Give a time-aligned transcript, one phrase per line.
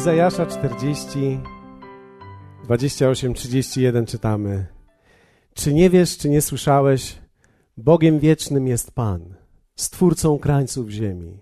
[0.00, 1.40] Izajasza 40,
[2.64, 4.66] 28, 31 czytamy.
[5.54, 7.18] Czy nie wiesz, czy nie słyszałeś?
[7.76, 9.34] Bogiem wiecznym jest Pan,
[9.76, 11.40] stwórcą krańców ziemi.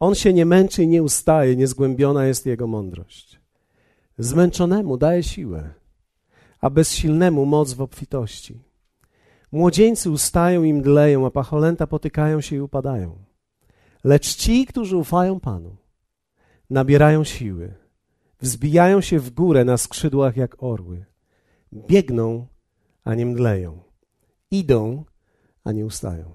[0.00, 3.40] On się nie męczy i nie ustaje, niezgłębiona jest jego mądrość.
[4.18, 5.74] Zmęczonemu daje siłę,
[6.60, 8.62] a bezsilnemu moc w obfitości.
[9.52, 13.18] Młodzieńcy ustają i mdleją, a pacholęta potykają się i upadają.
[14.04, 15.76] Lecz ci, którzy ufają Panu,
[16.70, 17.74] nabierają siły,
[18.40, 21.04] wzbijają się w górę na skrzydłach jak orły,
[21.72, 22.46] biegną,
[23.04, 23.82] a nie mdleją,
[24.50, 25.04] idą,
[25.64, 26.32] a nie ustają.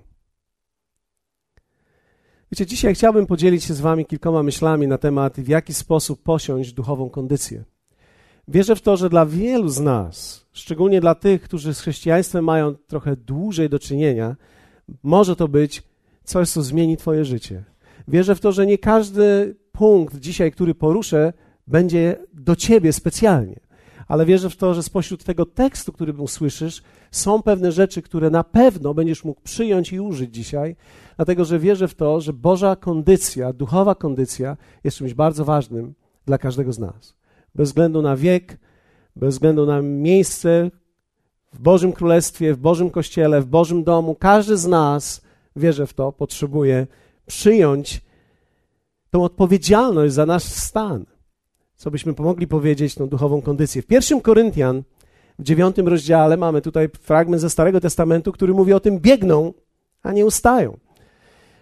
[2.52, 6.74] Wiecie, dzisiaj chciałbym podzielić się z Wami kilkoma myślami na temat, w jaki sposób posiąść
[6.74, 7.64] duchową kondycję.
[8.48, 12.76] Wierzę w to, że dla wielu z nas, szczególnie dla tych, którzy z chrześcijaństwem mają
[12.76, 14.36] trochę dłużej do czynienia,
[15.04, 15.84] może to być
[16.24, 17.64] coś, co zmieni Twoje życie.
[18.08, 21.34] Wierzę w to, że nie każdy punkt dzisiaj, który poruszę,
[21.68, 23.60] będzie do Ciebie specjalnie.
[24.08, 28.44] Ale wierzę w to, że spośród tego tekstu, który usłyszysz, są pewne rzeczy, które na
[28.44, 30.76] pewno będziesz mógł przyjąć i użyć dzisiaj,
[31.16, 35.94] dlatego że wierzę w to, że Boża kondycja, duchowa kondycja jest czymś bardzo ważnym
[36.26, 37.16] dla każdego z nas.
[37.56, 38.58] Bez względu na wiek,
[39.16, 40.72] bez względu na miejsce
[41.54, 45.22] w Bożym Królestwie, w Bożym Kościele, w Bożym domu, każdy z nas,
[45.56, 46.88] wierzę w to, potrzebuje
[47.26, 48.11] przyjąć
[49.12, 51.06] tą odpowiedzialność za nasz stan.
[51.76, 53.82] Co byśmy pomogli powiedzieć, tą duchową kondycję.
[53.82, 54.84] W pierwszym Koryntian,
[55.40, 59.54] w dziewiątym rozdziale, mamy tutaj fragment ze Starego Testamentu, który mówi o tym biegną,
[60.04, 60.78] a nie ustają.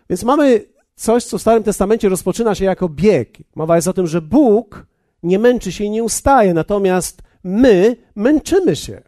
[0.09, 3.37] Więc mamy coś, co w Starym Testamencie rozpoczyna się jako bieg.
[3.55, 4.85] Mowa jest o tym, że Bóg
[5.23, 9.01] nie męczy się i nie ustaje, natomiast my męczymy się.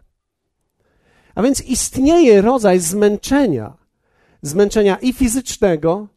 [1.36, 3.74] A więc istnieje rodzaj zmęczenia.
[4.42, 6.08] Zmęczenia i fizycznego,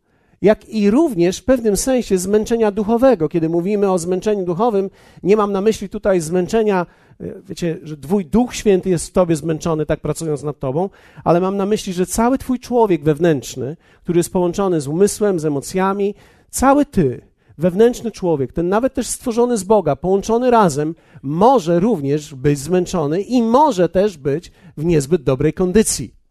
[0.45, 3.29] jak i również w pewnym sensie zmęczenia duchowego.
[3.29, 4.91] Kiedy mówimy o zmęczeniu duchowym,
[5.23, 6.87] nie mam na myśli tutaj zmęczenia,
[7.21, 10.91] e, wiecie, że Twój Duch Święty jest w Tobie zmęczony, tak pracując nad Tobą,
[11.25, 15.45] ale mam na myśli, że cały Twój człowiek wewnętrzny, który jest połączony z umysłem, z
[15.45, 16.15] emocjami,
[16.51, 17.21] cały Ty,
[17.59, 23.43] wewnętrzny człowiek, ten nawet też stworzony z Boga, połączony razem, może również być zmęczony i
[23.43, 26.24] może też być w niezbyt dobrej kondycji.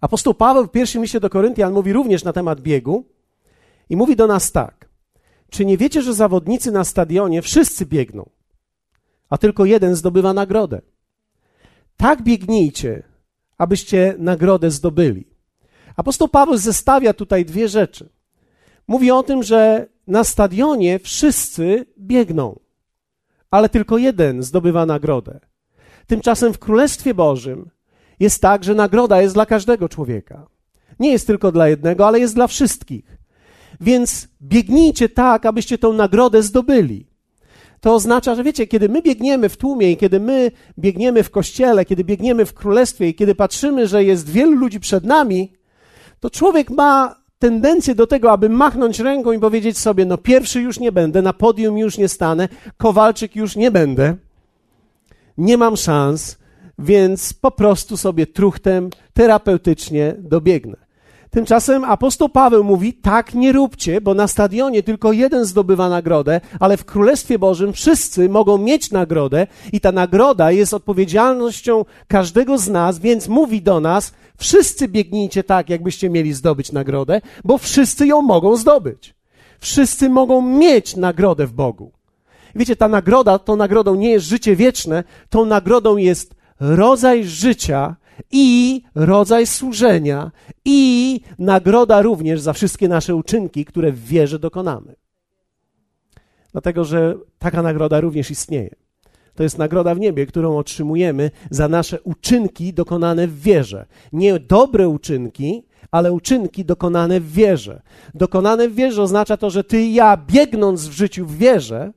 [0.00, 3.04] Apostoł Paweł w pierwszym liście do Koryntian mówi również na temat biegu
[3.90, 4.88] i mówi do nas tak.
[5.50, 8.30] Czy nie wiecie, że zawodnicy na stadionie wszyscy biegną,
[9.30, 10.80] a tylko jeden zdobywa nagrodę?
[11.96, 13.02] Tak biegnijcie,
[13.58, 15.26] abyście nagrodę zdobyli.
[15.96, 18.08] Apostoł Paweł zestawia tutaj dwie rzeczy.
[18.88, 22.58] Mówi o tym, że na stadionie wszyscy biegną,
[23.50, 25.40] ale tylko jeden zdobywa nagrodę.
[26.06, 27.70] Tymczasem w Królestwie Bożym
[28.20, 30.46] jest tak, że nagroda jest dla każdego człowieka.
[30.98, 33.18] Nie jest tylko dla jednego, ale jest dla wszystkich.
[33.80, 37.06] Więc biegnijcie tak, abyście tą nagrodę zdobyli.
[37.80, 41.84] To oznacza, że wiecie, kiedy my biegniemy w tłumie i kiedy my biegniemy w kościele,
[41.84, 45.52] kiedy biegniemy w królestwie i kiedy patrzymy, że jest wielu ludzi przed nami,
[46.20, 50.80] to człowiek ma tendencję do tego, aby machnąć ręką i powiedzieć sobie: No, pierwszy już
[50.80, 54.16] nie będę, na podium już nie stanę, Kowalczyk już nie będę,
[55.38, 56.38] nie mam szans,
[56.78, 60.76] więc po prostu sobie truchtem terapeutycznie dobiegnę.
[61.30, 66.76] Tymczasem apostoł Paweł mówi: tak nie róbcie, bo na stadionie tylko jeden zdobywa nagrodę, ale
[66.76, 72.98] w Królestwie Bożym wszyscy mogą mieć nagrodę i ta nagroda jest odpowiedzialnością każdego z nas,
[72.98, 78.56] więc mówi do nas: wszyscy biegnijcie tak, jakbyście mieli zdobyć nagrodę, bo wszyscy ją mogą
[78.56, 79.14] zdobyć.
[79.60, 81.92] Wszyscy mogą mieć nagrodę w Bogu.
[82.54, 87.96] Wiecie, ta nagroda, tą nagrodą nie jest życie wieczne, tą nagrodą jest rodzaj życia
[88.32, 90.30] i rodzaj służenia
[90.64, 94.94] i nagroda również za wszystkie nasze uczynki, które w wierze dokonamy.
[96.52, 98.70] Dlatego, że taka nagroda również istnieje.
[99.34, 103.86] To jest nagroda w niebie, którą otrzymujemy za nasze uczynki dokonane w wierze.
[104.12, 107.82] Nie dobre uczynki, ale uczynki dokonane w wierze.
[108.14, 111.92] Dokonane w wierze oznacza to, że ty i ja, biegnąc w życiu w wierze,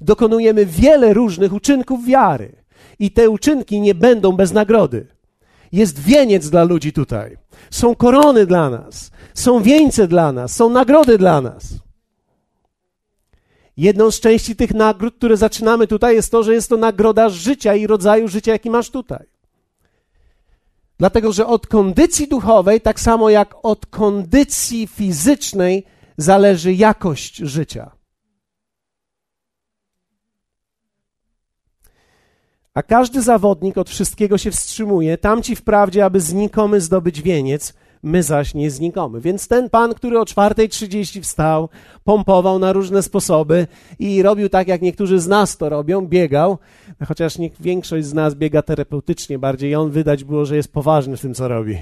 [0.00, 2.61] dokonujemy wiele różnych uczynków wiary
[2.98, 5.06] i te uczynki nie będą bez nagrody.
[5.72, 7.36] Jest wieniec dla ludzi tutaj.
[7.70, 9.10] Są korony dla nas.
[9.34, 10.56] Są wieńce dla nas.
[10.56, 11.64] Są nagrody dla nas.
[13.76, 17.74] Jedną z części tych nagród, które zaczynamy tutaj, jest to, że jest to nagroda życia
[17.74, 19.26] i rodzaju życia, jaki masz tutaj.
[20.98, 25.84] Dlatego, że od kondycji duchowej, tak samo jak od kondycji fizycznej,
[26.16, 27.90] zależy jakość życia.
[32.74, 38.54] A każdy zawodnik od wszystkiego się wstrzymuje, tamci wprawdzie, aby znikomy zdobyć wieniec, my zaś
[38.54, 39.20] nie znikomy.
[39.20, 41.68] Więc ten pan, który o 4.30 wstał,
[42.04, 43.66] pompował na różne sposoby
[43.98, 46.58] i robił tak, jak niektórzy z nas to robią, biegał,
[47.08, 51.34] chociaż większość z nas biega terapeutycznie bardziej, on wydać było, że jest poważny w tym,
[51.34, 51.78] co robi.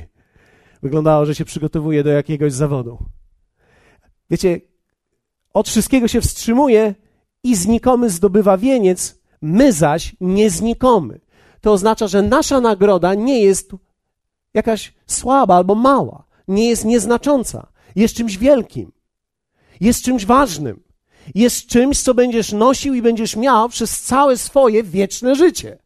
[0.82, 2.98] Wyglądało, że się przygotowuje do jakiegoś zawodu.
[4.30, 4.60] Wiecie,
[5.54, 6.94] od wszystkiego się wstrzymuje
[7.44, 11.20] i znikomy zdobywa wieniec, my zaś nie znikomy.
[11.60, 13.70] To oznacza, że nasza nagroda nie jest
[14.54, 17.66] jakaś słaba albo mała, nie jest nieznacząca,
[17.96, 18.92] jest czymś wielkim,
[19.80, 20.82] jest czymś ważnym,
[21.34, 25.78] jest czymś, co będziesz nosił i będziesz miał przez całe swoje wieczne życie.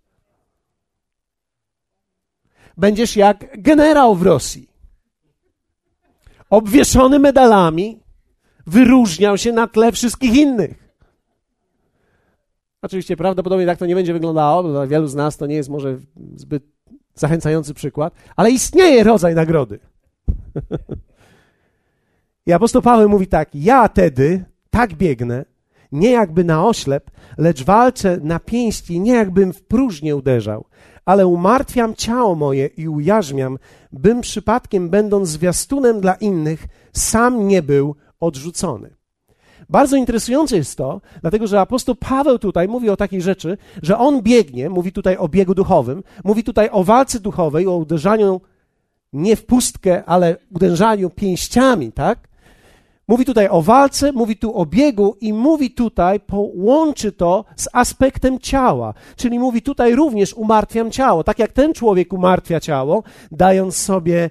[2.76, 4.68] Będziesz jak generał w Rosji,
[6.50, 8.00] obwieszony medalami,
[8.66, 10.83] wyróżniał się na tle wszystkich innych.
[12.84, 15.68] Oczywiście prawdopodobnie tak to nie będzie wyglądało, bo dla wielu z nas to nie jest
[15.68, 15.98] może
[16.36, 16.62] zbyt
[17.14, 19.78] zachęcający przykład, ale istnieje rodzaj nagrody.
[22.46, 25.44] I apostoł Paweł mówi tak: Ja tedy tak biegnę,
[25.92, 30.64] nie jakby na oślep, lecz walczę na pięści, nie jakbym w próżnię uderzał,
[31.04, 33.58] ale umartwiam ciało moje i ujarzmiam,
[33.92, 38.90] bym przypadkiem, będąc zwiastunem dla innych, sam nie był odrzucony.
[39.68, 44.22] Bardzo interesujące jest to, dlatego że apostoł Paweł tutaj mówi o takiej rzeczy, że on
[44.22, 48.40] biegnie, mówi tutaj o biegu duchowym, mówi tutaj o walce duchowej, o uderzaniu
[49.12, 52.28] nie w pustkę, ale uderzaniu pięściami, tak?
[53.08, 58.38] Mówi tutaj o walce, mówi tu o biegu i mówi tutaj, połączy to z aspektem
[58.38, 58.94] ciała.
[59.16, 61.24] Czyli mówi tutaj również umartwiam ciało.
[61.24, 63.02] Tak jak ten człowiek umartwia ciało,
[63.32, 64.30] dając sobie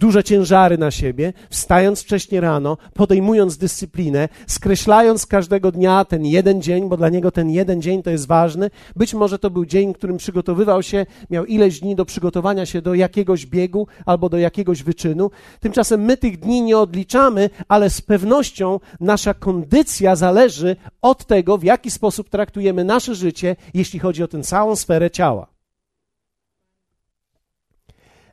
[0.00, 6.88] duże ciężary na siebie, wstając wcześnie rano, podejmując dyscyplinę, skreślając każdego dnia ten jeden dzień,
[6.88, 8.70] bo dla niego ten jeden dzień to jest ważny.
[8.96, 12.94] Być może to był dzień, którym przygotowywał się, miał ileś dni do przygotowania się do
[12.94, 15.30] jakiegoś biegu albo do jakiegoś wyczynu.
[15.60, 21.64] Tymczasem my tych dni nie odliczamy, ale z pewnością nasza kondycja zależy od tego, w
[21.64, 25.46] jaki sposób traktujemy nasze życie, jeśli chodzi o tę całą sferę ciała.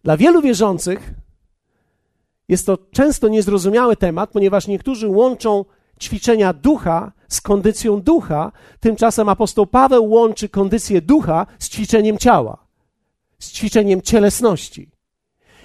[0.04, 1.27] Dla wielu wierzących
[2.50, 5.66] jest to często niezrozumiały temat, ponieważ niektórzy łączą
[6.02, 12.58] ćwiczenia ducha z kondycją ducha, tymczasem apostoł Paweł łączy kondycję ducha z ćwiczeniem ciała,
[13.40, 14.92] z ćwiczeniem cielesności.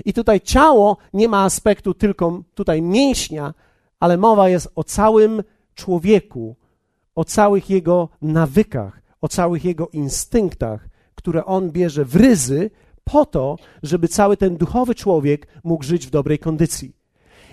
[0.04, 3.54] I tutaj ciało nie ma aspektu tylko tutaj mięśnia,
[4.00, 5.42] ale mowa jest o całym
[5.74, 6.56] człowieku,
[7.14, 12.70] o całych jego nawykach, o całych jego instynktach, które on bierze w ryzy
[13.04, 17.02] po to, żeby cały ten duchowy człowiek mógł żyć w dobrej kondycji.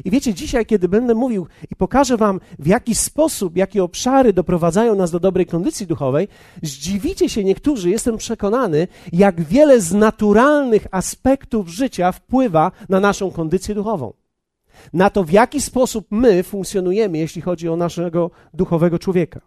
[0.05, 4.95] I wiecie, dzisiaj, kiedy będę mówił i pokażę Wam, w jaki sposób, jakie obszary doprowadzają
[4.95, 6.27] nas do dobrej kondycji duchowej,
[6.63, 13.75] zdziwicie się niektórzy, jestem przekonany, jak wiele z naturalnych aspektów życia wpływa na naszą kondycję
[13.75, 14.13] duchową.
[14.93, 19.41] Na to, w jaki sposób my funkcjonujemy, jeśli chodzi o naszego duchowego człowieka.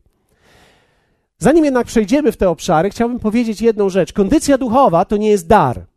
[1.38, 4.12] Zanim jednak przejdziemy w te obszary, chciałbym powiedzieć jedną rzecz.
[4.12, 5.91] Kondycja duchowa to nie jest dar.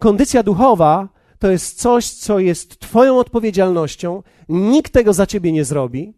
[0.00, 1.08] Kondycja duchowa
[1.38, 6.14] to jest coś, co jest Twoją odpowiedzialnością, nikt tego za Ciebie nie zrobi.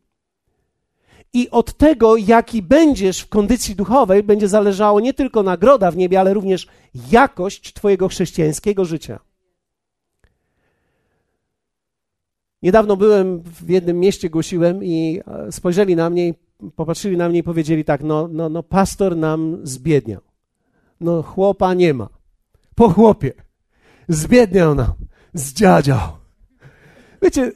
[1.33, 6.21] I od tego, jaki będziesz w kondycji duchowej, będzie zależało nie tylko nagroda w niebie,
[6.21, 6.67] ale również
[7.11, 9.19] jakość Twojego chrześcijańskiego życia.
[12.63, 16.35] Niedawno byłem w jednym mieście, głosiłem i e, spojrzeli na mnie
[16.77, 20.21] popatrzyli na mnie i powiedzieli tak: No, no, no pastor nam zbiedniał.
[21.01, 22.09] No, chłopa nie ma.
[22.75, 23.33] Po chłopie.
[24.09, 24.93] Zbiedniał nam,
[25.35, 25.99] zdziadział.
[27.23, 27.53] Wiecie,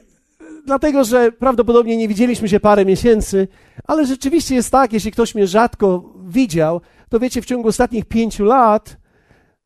[0.65, 3.47] dlatego, że prawdopodobnie nie widzieliśmy się parę miesięcy,
[3.83, 8.45] ale rzeczywiście jest tak, jeśli ktoś mnie rzadko widział, to wiecie, w ciągu ostatnich pięciu
[8.45, 8.97] lat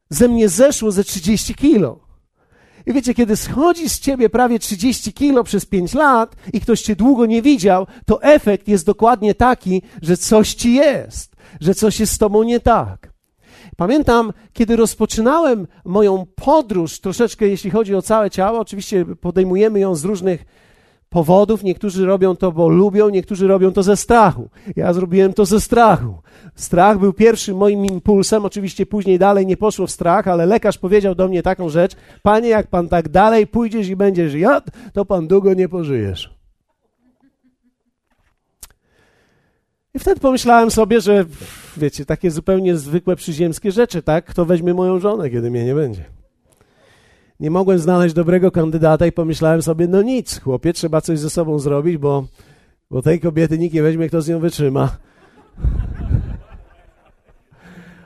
[0.10, 2.00] ze mnie zeszło ze 30 kilo.
[2.86, 6.96] I wiecie, kiedy schodzi z ciebie prawie 30 kilo przez 5 lat i ktoś cię
[6.96, 12.14] długo nie widział, to efekt jest dokładnie taki, że coś ci jest, że coś jest
[12.14, 13.11] z tobą nie tak.
[13.82, 20.06] Pamiętam, kiedy rozpoczynałem moją podróż, troszeczkę jeśli chodzi o całe ciało, oczywiście podejmujemy ją z
[20.06, 20.46] różnych
[21.10, 21.64] powodów.
[21.64, 24.50] Niektórzy robią to, bo lubią, niektórzy robią to ze strachu.
[24.76, 26.14] Ja zrobiłem to ze strachu.
[26.56, 28.46] Strach był pierwszym moim impulsem.
[28.46, 32.50] Oczywiście później dalej nie poszło w strach, ale lekarz powiedział do mnie taką rzecz: Panie,
[32.50, 36.41] jak pan tak dalej pójdziesz i będziesz jadł, to pan długo nie pożyjesz.
[39.94, 41.26] I wtedy pomyślałem sobie, że
[41.78, 44.26] wiecie, takie zupełnie zwykłe przyziemskie rzeczy, tak?
[44.26, 46.06] Kto weźmie moją żonę, kiedy mnie nie będzie?
[47.40, 51.60] Nie mogłem znaleźć dobrego kandydata i pomyślałem sobie, no nic, chłopie, trzeba coś ze sobą
[51.60, 52.26] zrobić, bo,
[52.92, 54.90] bo tej kobiety nikt nie weźmie, kto z nią wytrzyma.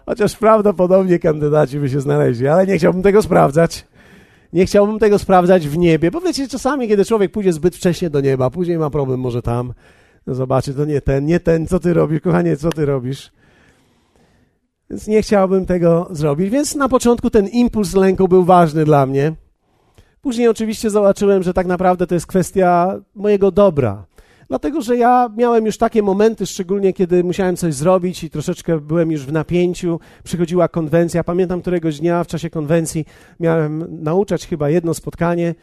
[0.06, 3.86] Chociaż prawdopodobnie kandydaci by się znaleźli, ale nie chciałbym tego sprawdzać.
[4.54, 8.22] Nie chciałbym tego sprawdzać w niebie, bo wiecie, czasami, kiedy człowiek pójdzie zbyt wcześnie do
[8.22, 9.74] nieba, później ma problem może tam,
[10.28, 13.32] zobaczy, to nie ten, nie ten, co ty robisz, kochanie, co ty robisz.
[14.90, 19.34] Więc nie chciałbym tego zrobić, więc na początku ten impuls lęku był ważny dla mnie.
[20.22, 24.06] Później oczywiście zobaczyłem, że tak naprawdę to jest kwestia mojego dobra.
[24.48, 29.12] Dlatego, że ja miałem już takie momenty, szczególnie kiedy musiałem coś zrobić i troszeczkę byłem
[29.12, 30.00] już w napięciu.
[30.24, 31.24] Przychodziła konwencja.
[31.24, 33.06] Pamiętam któregoś dnia w czasie konwencji
[33.40, 35.56] miałem nauczać chyba jedno spotkanie.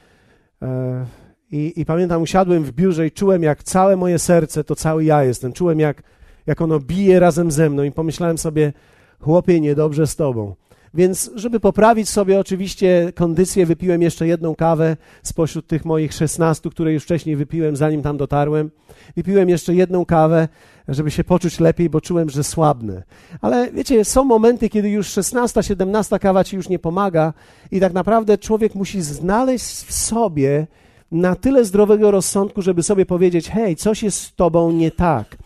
[1.52, 5.25] I, I, pamiętam, usiadłem w biurze i czułem, jak całe moje serce to cały ja
[5.25, 5.52] jestem.
[5.52, 6.02] Czułem, jak,
[6.47, 8.73] jak ono bije razem ze mną, i pomyślałem sobie,
[9.21, 10.54] chłopie, niedobrze z tobą.
[10.94, 16.92] Więc, żeby poprawić sobie oczywiście kondycję, wypiłem jeszcze jedną kawę spośród tych moich 16, które
[16.92, 18.71] już wcześniej wypiłem, zanim tam dotarłem.
[19.16, 20.49] Wypiłem jeszcze jedną kawę,
[20.88, 23.02] żeby się poczuć lepiej, bo czułem, że słabnę.
[23.40, 27.32] Ale wiecie, są momenty, kiedy już 16, 17 kawa ci już nie pomaga
[27.71, 30.66] i tak naprawdę człowiek musi znaleźć w sobie
[31.12, 35.37] na tyle zdrowego rozsądku, żeby sobie powiedzieć: hej, coś jest z tobą nie tak.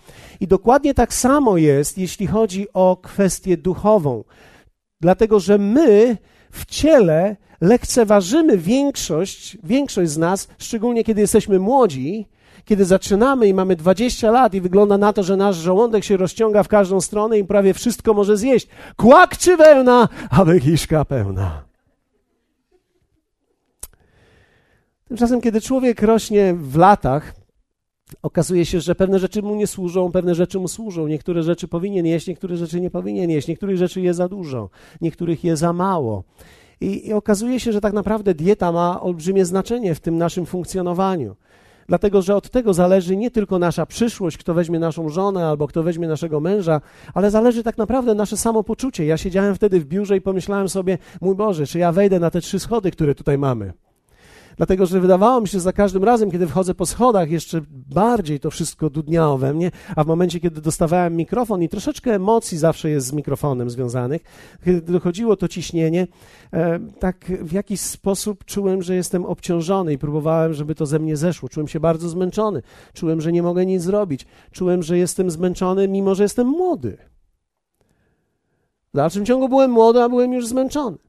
[0.40, 4.25] I dokładnie tak samo jest, jeśli chodzi o kwestię duchową.
[5.00, 6.16] Dlatego, że my
[6.50, 12.26] w ciele lekceważymy większość, większość z nas, szczególnie kiedy jesteśmy młodzi,
[12.64, 16.62] kiedy zaczynamy i mamy 20 lat i wygląda na to, że nasz żołądek się rozciąga
[16.62, 18.68] w każdą stronę i prawie wszystko może zjeść.
[18.96, 21.65] Kłak czy wełna, aby kiszka pełna.
[25.08, 27.34] Tymczasem, kiedy człowiek rośnie w latach,
[28.22, 31.06] okazuje się, że pewne rzeczy mu nie służą, pewne rzeczy mu służą.
[31.06, 34.70] Niektóre rzeczy powinien jeść, niektóre rzeczy nie powinien jeść, niektórych rzeczy je za dużo,
[35.00, 36.25] niektórych je za mało.
[36.80, 41.36] I, I, okazuje się, że tak naprawdę dieta ma olbrzymie znaczenie w tym naszym funkcjonowaniu.
[41.88, 45.82] Dlatego, że od tego zależy nie tylko nasza przyszłość, kto weźmie naszą żonę albo kto
[45.82, 46.80] weźmie naszego męża,
[47.14, 49.06] ale zależy tak naprawdę nasze samopoczucie.
[49.06, 52.40] Ja siedziałem wtedy w biurze i pomyślałem sobie, mój Boże, czy ja wejdę na te
[52.40, 53.72] trzy schody, które tutaj mamy?
[54.56, 58.40] Dlatego, że wydawało mi się, że za każdym razem, kiedy wchodzę po schodach, jeszcze bardziej
[58.40, 62.90] to wszystko dudniało we mnie, a w momencie, kiedy dostawałem mikrofon i troszeczkę emocji zawsze
[62.90, 64.22] jest z mikrofonem związanych,
[64.64, 66.06] kiedy dochodziło to ciśnienie,
[66.52, 71.16] e, tak w jakiś sposób czułem, że jestem obciążony i próbowałem, żeby to ze mnie
[71.16, 71.48] zeszło.
[71.48, 72.62] Czułem się bardzo zmęczony.
[72.92, 74.26] Czułem, że nie mogę nic zrobić.
[74.52, 76.96] Czułem, że jestem zmęczony, mimo że jestem młody.
[78.94, 81.05] W dalszym ciągu byłem młody, a byłem już zmęczony.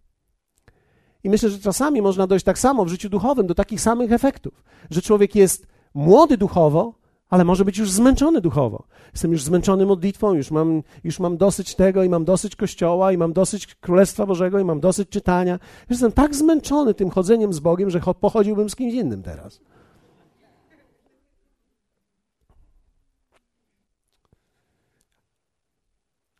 [1.23, 4.63] I myślę, że czasami można dojść tak samo w życiu duchowym do takich samych efektów,
[4.89, 6.93] że człowiek jest młody duchowo,
[7.29, 8.83] ale może być już zmęczony duchowo.
[9.13, 13.17] Jestem już zmęczony modlitwą, już mam, już mam dosyć tego i mam dosyć kościoła i
[13.17, 15.59] mam dosyć Królestwa Bożego i mam dosyć czytania.
[15.89, 19.61] Jestem tak zmęczony tym chodzeniem z Bogiem, że pochodziłbym z kimś innym teraz.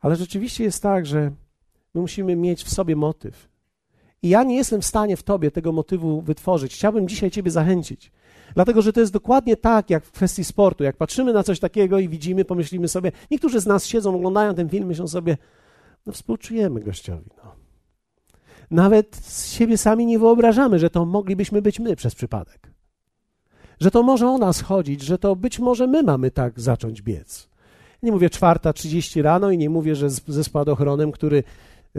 [0.01, 1.31] Ale rzeczywiście jest tak, że
[1.93, 3.56] my musimy mieć w sobie motyw.
[4.23, 6.73] I ja nie jestem w stanie w tobie tego motywu wytworzyć.
[6.73, 8.11] Chciałbym dzisiaj ciebie zachęcić.
[8.55, 10.83] Dlatego, że to jest dokładnie tak, jak w kwestii sportu.
[10.83, 14.69] Jak patrzymy na coś takiego i widzimy, pomyślimy sobie, niektórzy z nas siedzą, oglądają ten
[14.69, 15.37] film, myślą sobie,
[16.05, 17.29] no współczujemy gościowi.
[17.43, 17.51] No.
[18.71, 22.71] Nawet z siebie sami nie wyobrażamy, że to moglibyśmy być my przez przypadek.
[23.79, 27.49] Że to może o nas chodzić, że to być może my mamy tak zacząć biec.
[28.03, 31.43] Nie mówię czwarta, trzydzieści rano i nie mówię, że ze spadochronem, który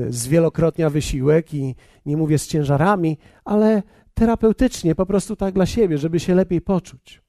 [0.08, 1.74] zwielokrotnia wysiłek i
[2.06, 3.82] nie mówię z ciężarami, ale
[4.14, 7.22] terapeutycznie, po prostu tak dla siebie, żeby się lepiej poczuć.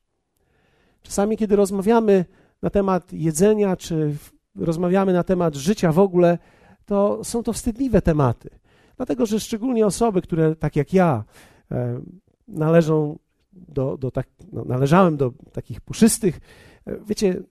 [1.01, 2.25] Czasami, kiedy rozmawiamy
[2.61, 4.15] na temat jedzenia, czy
[4.55, 6.37] rozmawiamy na temat życia w ogóle,
[6.85, 8.49] to są to wstydliwe tematy.
[8.97, 11.23] Dlatego, że szczególnie osoby, które tak jak ja
[11.71, 12.01] e,
[12.47, 13.19] należą
[13.53, 16.39] do, do tak, no, należałem do takich puszystych,
[16.85, 17.43] e, wiecie,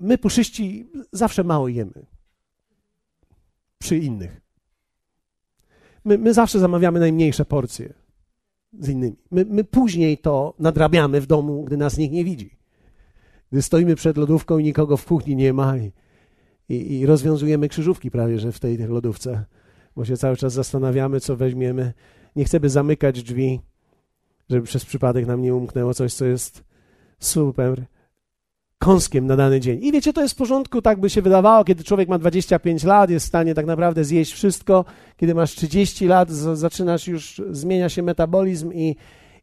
[0.00, 2.06] my puszyści zawsze mało jemy
[3.78, 4.43] przy innych.
[6.04, 7.94] My, my zawsze zamawiamy najmniejsze porcje
[8.80, 9.16] z innymi.
[9.30, 12.58] My, my później to nadrabiamy w domu, gdy nas nikt nie widzi.
[13.52, 15.92] Gdy stoimy przed lodówką i nikogo w kuchni nie ma i,
[16.68, 19.44] i, i rozwiązujemy krzyżówki prawie, że w tej lodówce,
[19.96, 21.92] bo się cały czas zastanawiamy, co weźmiemy.
[22.36, 23.60] Nie chcemy zamykać drzwi,
[24.50, 26.64] żeby przez przypadek nam nie umknęło coś, co jest
[27.18, 27.86] super
[28.78, 29.78] kąskiem na dany dzień.
[29.84, 33.10] I wiecie, to jest w porządku, tak by się wydawało, kiedy człowiek ma 25 lat,
[33.10, 34.84] jest w stanie tak naprawdę zjeść wszystko.
[35.16, 38.96] Kiedy masz 30 lat, zaczynasz już, zmienia się metabolizm i,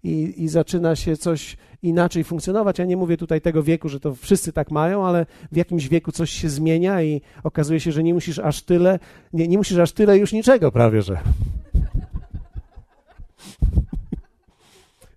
[0.04, 2.80] i, i zaczyna się coś inaczej funkcjonować.
[2.80, 6.12] Ja nie mówię tutaj tego wieku, że to wszyscy tak mają, ale w jakimś wieku
[6.12, 9.00] coś się zmienia i okazuje się, że nie musisz aż tyle,
[9.34, 11.18] nie, nie musisz aż tyle już niczego prawie, że.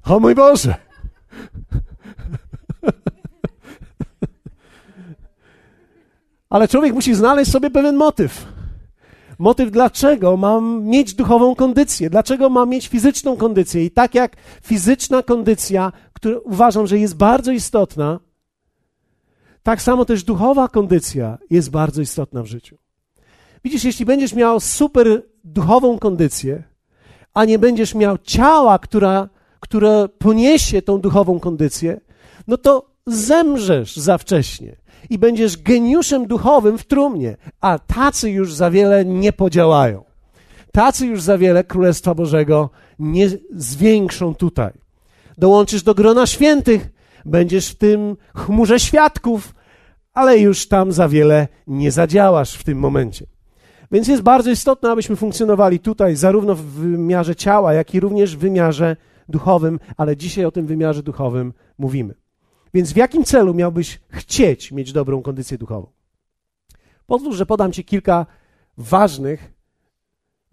[0.04, 0.74] O mój Boże!
[6.54, 8.46] Ale człowiek musi znaleźć sobie pewien motyw.
[9.38, 13.84] Motyw, dlaczego mam mieć duchową kondycję, dlaczego mam mieć fizyczną kondycję.
[13.84, 18.20] I tak jak fizyczna kondycja, która uważam, że jest bardzo istotna,
[19.62, 22.76] tak samo też duchowa kondycja jest bardzo istotna w życiu.
[23.64, 26.62] Widzisz, jeśli będziesz miał super duchową kondycję,
[27.34, 29.28] a nie będziesz miał ciała, która,
[29.60, 32.00] które poniesie tą duchową kondycję,
[32.46, 38.70] no to zemrzesz za wcześnie i będziesz geniuszem duchowym w trumnie, a tacy już za
[38.70, 40.04] wiele nie podziałają.
[40.72, 44.72] Tacy już za wiele Królestwa Bożego nie zwiększą tutaj.
[45.38, 46.88] Dołączysz do grona świętych,
[47.24, 49.54] będziesz w tym chmurze świadków,
[50.12, 53.26] ale już tam za wiele nie zadziałasz w tym momencie.
[53.92, 58.38] Więc jest bardzo istotne, abyśmy funkcjonowali tutaj, zarówno w wymiarze ciała, jak i również w
[58.38, 58.96] wymiarze
[59.28, 62.14] duchowym, ale dzisiaj o tym wymiarze duchowym mówimy.
[62.74, 65.86] Więc w jakim celu miałbyś chcieć mieć dobrą kondycję duchową?
[67.06, 68.26] Pozwól, że podam Ci kilka
[68.76, 69.52] ważnych,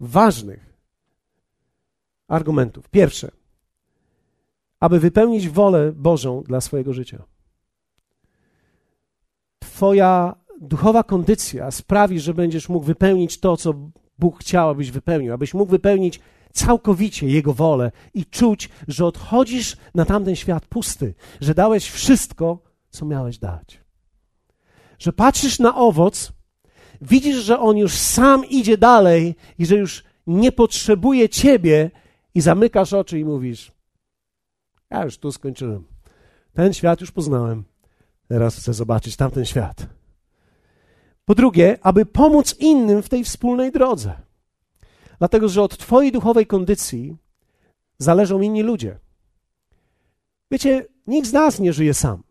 [0.00, 0.74] ważnych
[2.28, 2.88] argumentów.
[2.88, 3.30] Pierwsze,
[4.80, 7.22] aby wypełnić wolę Bożą dla swojego życia.
[9.58, 13.74] Twoja duchowa kondycja sprawi, że będziesz mógł wypełnić to, co
[14.18, 16.20] Bóg chciał, abyś wypełnił, abyś mógł wypełnić
[16.52, 22.58] całkowicie Jego wolę i czuć, że odchodzisz na tamten świat pusty, że dałeś wszystko,
[22.90, 23.80] co miałeś dać.
[24.98, 26.32] Że patrzysz na owoc,
[27.00, 31.90] widzisz, że on już sam idzie dalej i że już nie potrzebuje ciebie
[32.34, 33.72] i zamykasz oczy i mówisz:
[34.90, 35.84] Ja już tu skończyłem.
[36.52, 37.64] Ten świat już poznałem.
[38.28, 39.86] Teraz chcę zobaczyć tamten świat.
[41.24, 44.14] Po drugie, aby pomóc innym w tej wspólnej drodze.
[45.22, 47.16] Dlatego, że od Twojej duchowej kondycji
[47.98, 48.98] zależą inni ludzie.
[50.50, 52.22] Wiecie, nikt z nas nie żyje sam.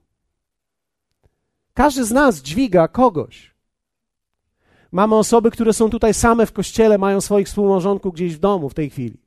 [1.73, 3.55] Każdy z nas dźwiga kogoś.
[4.91, 8.73] Mamy osoby, które są tutaj same w kościele, mają swoich współmałżonków gdzieś w domu w
[8.73, 9.17] tej chwili.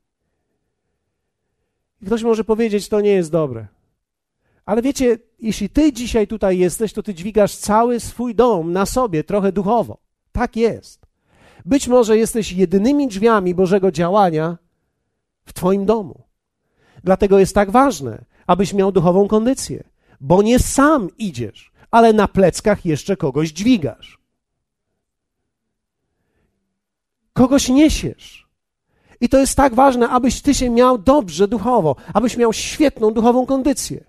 [2.03, 3.67] I ktoś może powiedzieć, to nie jest dobre.
[4.67, 9.25] Ale wiecie, jeśli ty dzisiaj tutaj jesteś, to ty dźwigasz cały swój dom na sobie,
[9.25, 9.99] trochę duchowo.
[10.33, 11.04] Tak jest.
[11.65, 14.59] Być może jesteś jedynymi drzwiami Bożego działania
[15.45, 16.23] w Twoim domu.
[17.05, 19.85] Dlatego jest tak ważne, abyś miał duchową kondycję,
[20.21, 24.19] bo nie sam idziesz, ale na pleckach jeszcze kogoś dźwigasz.
[27.33, 28.49] Kogoś niesiesz.
[29.21, 33.47] I to jest tak ważne, abyś ty się miał dobrze duchowo, abyś miał świetną duchową
[33.47, 34.05] kondycję,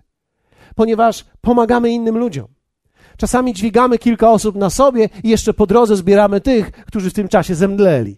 [0.74, 2.55] ponieważ pomagamy innym ludziom.
[3.16, 7.28] Czasami dźwigamy kilka osób na sobie i jeszcze po drodze zbieramy tych, którzy w tym
[7.28, 8.16] czasie zemdleli.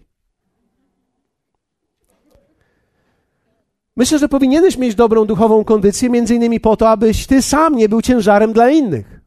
[3.96, 7.88] Myślę, że powinieneś mieć dobrą duchową kondycję, między innymi po to, abyś ty sam nie
[7.88, 9.20] był ciężarem dla innych.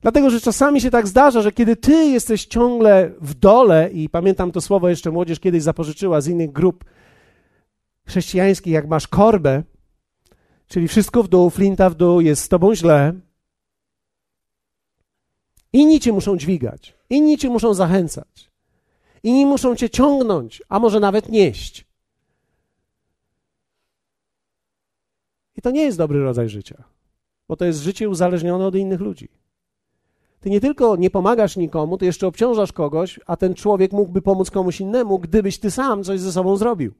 [0.00, 4.52] Dlatego, że czasami się tak zdarza, że kiedy ty jesteś ciągle w dole, i pamiętam
[4.52, 6.84] to słowo jeszcze młodzież kiedyś zapożyczyła z innych grup
[8.06, 9.62] chrześcijańskich, jak masz korbę,
[10.68, 13.14] czyli wszystko w dół, flinta w dół, jest z tobą źle,
[15.72, 18.50] Inni cię muszą dźwigać, inni cię muszą zachęcać,
[19.22, 21.88] inni muszą cię ciągnąć, a może nawet nieść.
[25.56, 26.84] I to nie jest dobry rodzaj życia,
[27.48, 29.28] bo to jest życie uzależnione od innych ludzi.
[30.40, 34.50] Ty nie tylko nie pomagasz nikomu, ty jeszcze obciążasz kogoś, a ten człowiek mógłby pomóc
[34.50, 36.94] komuś innemu, gdybyś ty sam coś ze sobą zrobił.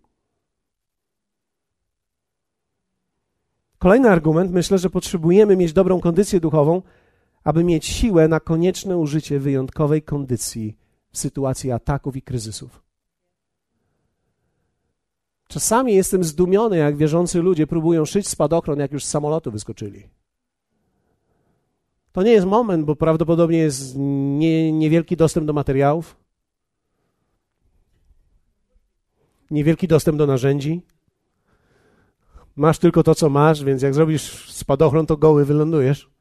[3.79, 6.83] Kolejny argument, myślę, że potrzebujemy mieć dobrą kondycję duchową,
[7.49, 10.77] aby mieć siłę na konieczne użycie wyjątkowej kondycji
[11.11, 12.83] w sytuacji ataków i kryzysów.
[15.49, 20.09] Czasami jestem zdumiony, jak wierzący ludzie próbują szyć spadochron, jak już z samolotu wyskoczyli.
[22.13, 26.17] To nie jest moment, bo prawdopodobnie jest nie, niewielki dostęp do materiałów,
[29.51, 30.83] niewielki dostęp do narzędzi.
[32.57, 36.18] Masz tylko to, co masz, więc jak zrobisz spadochron, to goły wylądujesz.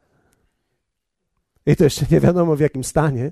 [1.67, 3.31] I to jeszcze nie wiadomo w jakim stanie.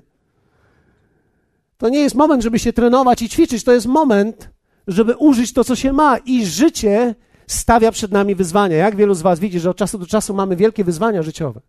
[1.78, 4.50] To nie jest moment, żeby się trenować i ćwiczyć, to jest moment,
[4.86, 6.18] żeby użyć to, co się ma.
[6.18, 7.14] I życie
[7.46, 8.76] stawia przed nami wyzwania.
[8.76, 11.60] Jak wielu z Was widzi, że od czasu do czasu mamy wielkie wyzwania życiowe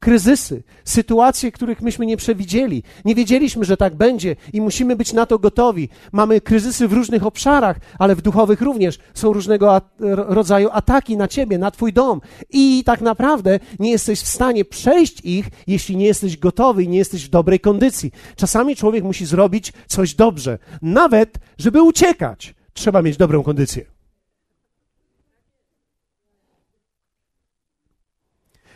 [0.00, 2.82] kryzysy, sytuacje, których myśmy nie przewidzieli.
[3.04, 5.88] Nie wiedzieliśmy, że tak będzie i musimy być na to gotowi.
[6.12, 9.80] Mamy kryzysy w różnych obszarach, ale w duchowych również są różnego
[10.28, 12.20] rodzaju ataki na ciebie, na twój dom.
[12.50, 16.98] I tak naprawdę nie jesteś w stanie przejść ich, jeśli nie jesteś gotowy i nie
[16.98, 18.12] jesteś w dobrej kondycji.
[18.36, 20.58] Czasami człowiek musi zrobić coś dobrze.
[20.82, 23.91] Nawet, żeby uciekać, trzeba mieć dobrą kondycję.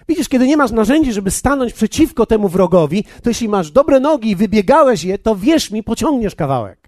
[0.09, 4.31] Widzisz, kiedy nie masz narzędzi, żeby stanąć przeciwko temu wrogowi, to jeśli masz dobre nogi
[4.31, 6.87] i wybiegałeś je, to wierz mi, pociągniesz kawałek.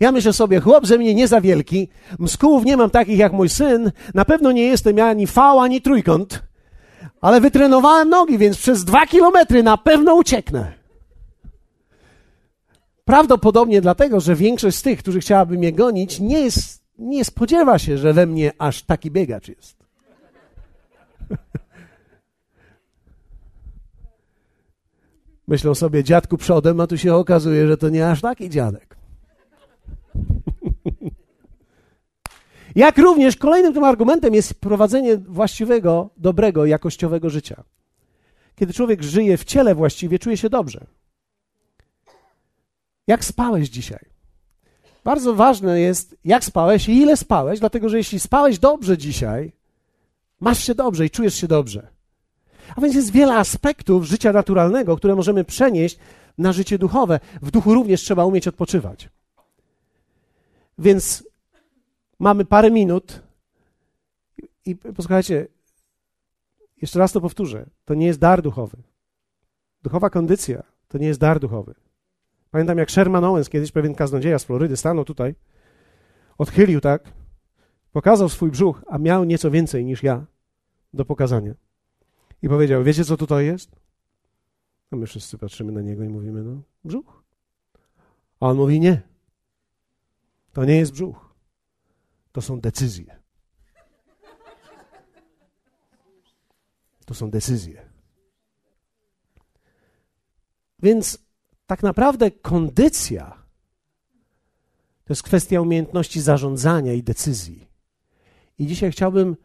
[0.00, 3.48] Ja myślę sobie, chłop ze mnie nie za wielki, mskułów nie mam takich jak mój
[3.48, 6.42] syn, na pewno nie jestem ja ani V, ani trójkąt,
[7.20, 10.72] ale wytrenowałem nogi, więc przez dwa kilometry na pewno ucieknę.
[13.04, 17.98] Prawdopodobnie dlatego, że większość z tych, którzy chciałaby mnie gonić, nie, jest, nie spodziewa się,
[17.98, 19.78] że we mnie aż taki biegacz jest.
[25.48, 28.96] Myślą sobie, dziadku przodem, a tu się okazuje, że to nie aż taki dziadek.
[32.74, 37.64] Jak również kolejnym tym argumentem jest prowadzenie właściwego, dobrego, jakościowego życia.
[38.54, 40.86] Kiedy człowiek żyje w ciele właściwie, czuje się dobrze.
[43.06, 44.04] Jak spałeś dzisiaj?
[45.04, 49.52] Bardzo ważne jest, jak spałeś i ile spałeś, dlatego że jeśli spałeś dobrze dzisiaj,
[50.40, 51.97] masz się dobrze i czujesz się dobrze.
[52.76, 55.98] A więc jest wiele aspektów życia naturalnego, które możemy przenieść
[56.38, 57.20] na życie duchowe.
[57.42, 59.08] W duchu również trzeba umieć odpoczywać.
[60.78, 61.24] Więc
[62.18, 63.22] mamy parę minut
[64.64, 65.46] i posłuchajcie,
[66.82, 68.76] jeszcze raz to powtórzę, to nie jest dar duchowy.
[69.82, 71.74] Duchowa kondycja to nie jest dar duchowy.
[72.50, 75.34] Pamiętam, jak Sherman Owens, kiedyś pewien kaznodzieja z Florydy, stanął tutaj,
[76.38, 77.12] odchylił tak,
[77.92, 80.24] pokazał swój brzuch, a miał nieco więcej niż ja
[80.94, 81.54] do pokazania.
[82.42, 83.76] I powiedział, wiecie co tutaj jest?
[84.90, 87.22] A my wszyscy patrzymy na niego i mówimy, no brzuch.
[88.40, 89.02] A on mówi, nie.
[90.52, 91.34] To nie jest brzuch.
[92.32, 93.18] To są decyzje.
[97.04, 97.88] To są decyzje.
[100.78, 101.18] Więc
[101.66, 103.42] tak naprawdę kondycja
[105.04, 107.68] to jest kwestia umiejętności zarządzania i decyzji.
[108.58, 109.36] I dzisiaj chciałbym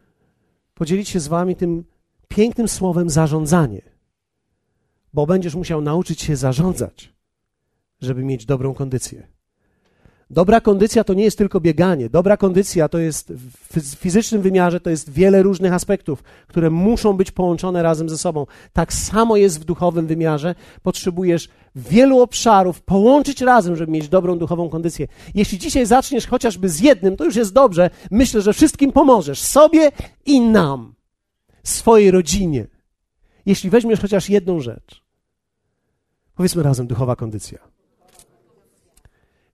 [0.74, 1.86] podzielić się z Wami tym
[2.36, 3.82] pięknym słowem zarządzanie,
[5.14, 7.14] bo będziesz musiał nauczyć się zarządzać,
[8.02, 9.28] żeby mieć dobrą kondycję.
[10.30, 12.10] Dobra kondycja to nie jest tylko bieganie.
[12.10, 17.32] Dobra kondycja to jest w fizycznym wymiarze, to jest wiele różnych aspektów, które muszą być
[17.32, 18.46] połączone razem ze sobą.
[18.74, 20.56] Tak samo jest w duchowym wymiarze.
[20.84, 25.08] Potrzebujesz wielu obszarów połączyć razem, żeby mieć dobrą duchową kondycję.
[25.36, 27.90] Jeśli dzisiaj zaczniesz chociażby z jednym, to już jest dobrze.
[28.12, 29.92] Myślę, że wszystkim pomożesz sobie
[30.26, 30.94] i nam
[31.64, 32.68] swojej rodzinie,
[33.46, 35.04] jeśli weźmiesz chociaż jedną rzecz.
[36.36, 37.60] Powiedzmy razem duchowa kondycja.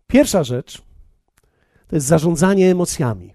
[0.08, 0.82] Pierwsza rzecz
[1.88, 3.34] to jest zarządzanie emocjami.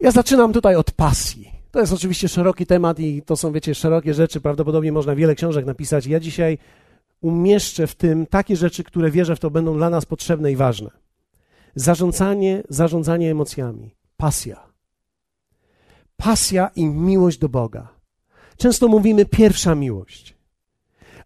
[0.00, 1.52] Ja zaczynam tutaj od pasji.
[1.70, 4.40] To jest oczywiście szeroki temat i to są, wiecie, szerokie rzeczy.
[4.40, 6.06] Prawdopodobnie można wiele książek napisać.
[6.06, 6.58] Ja dzisiaj
[7.20, 10.90] umieszczę w tym takie rzeczy, które wierzę w to będą dla nas potrzebne i ważne.
[11.74, 13.94] Zarządzanie, zarządzanie emocjami.
[14.16, 14.65] Pasja
[16.16, 17.88] pasja i miłość do Boga.
[18.56, 20.36] Często mówimy pierwsza miłość.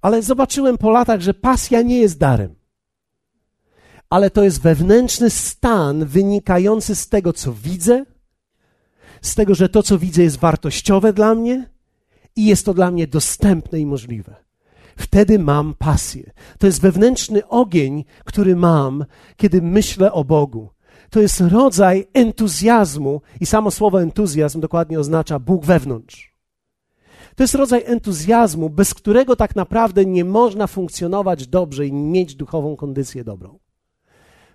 [0.02, 2.54] Ale zobaczyłem po latach, że pasja nie jest darem.
[4.10, 8.04] Ale to jest wewnętrzny stan wynikający z tego, co widzę,
[9.22, 11.70] z tego, że to, co widzę, jest wartościowe dla mnie
[12.36, 14.36] i jest to dla mnie dostępne i możliwe.
[14.96, 16.30] Wtedy mam pasję.
[16.58, 19.04] To jest wewnętrzny ogień, który mam,
[19.36, 20.70] kiedy myślę o Bogu
[21.10, 26.30] to jest rodzaj entuzjazmu i samo słowo entuzjazm dokładnie oznacza Bóg wewnątrz.
[27.36, 32.76] To jest rodzaj entuzjazmu, bez którego tak naprawdę nie można funkcjonować dobrze i mieć duchową
[32.76, 33.58] kondycję dobrą.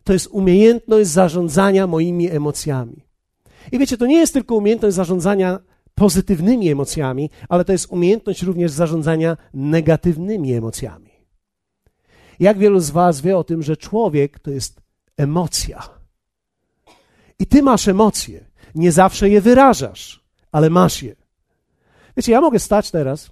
[0.03, 3.05] To jest umiejętność zarządzania moimi emocjami.
[3.71, 5.59] I wiecie, to nie jest tylko umiejętność zarządzania
[5.95, 11.11] pozytywnymi emocjami, ale to jest umiejętność również zarządzania negatywnymi emocjami.
[12.39, 14.81] Jak wielu z Was wie o tym, że człowiek to jest
[15.17, 15.94] emocja?
[17.39, 18.45] I ty masz emocje.
[18.75, 21.15] Nie zawsze je wyrażasz, ale masz je.
[22.17, 23.31] Wiecie, ja mogę stać teraz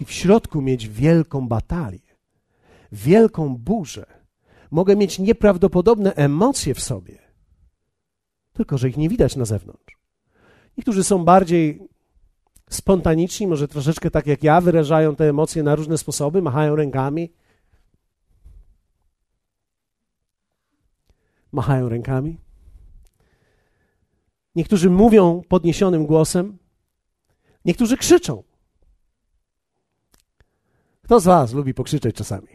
[0.00, 2.16] i w środku mieć wielką batalię,
[2.92, 4.06] wielką burzę.
[4.70, 7.18] Mogę mieć nieprawdopodobne emocje w sobie,
[8.52, 9.98] tylko że ich nie widać na zewnątrz.
[10.76, 11.88] Niektórzy są bardziej
[12.70, 17.32] spontaniczni, może troszeczkę tak jak ja, wyrażają te emocje na różne sposoby, machają rękami,
[21.52, 22.38] machają rękami.
[24.54, 26.58] Niektórzy mówią podniesionym głosem,
[27.64, 28.42] niektórzy krzyczą.
[31.02, 32.48] Kto z Was lubi pokrzyczeć czasami?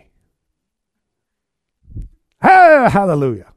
[2.89, 3.53] Hallelujah!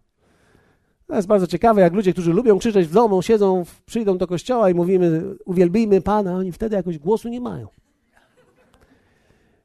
[1.06, 4.70] To jest bardzo ciekawe, jak ludzie, którzy lubią krzyczeć w domu, siedzą, przyjdą do kościoła
[4.70, 7.68] i mówimy, uwielbijmy Pana, oni wtedy jakoś głosu nie mają.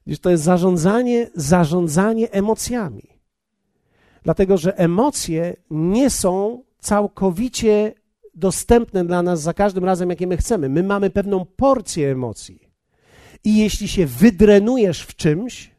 [0.08, 3.11] Widzisz, to jest zarządzanie, zarządzanie emocjami.
[4.24, 7.94] Dlatego, że emocje nie są całkowicie
[8.36, 10.70] dostępne dla nas za każdym razem, jakie my chcemy.
[10.70, 12.72] My mamy pewną porcję emocji.
[13.44, 15.72] I jeśli się wydrenujesz w czymś,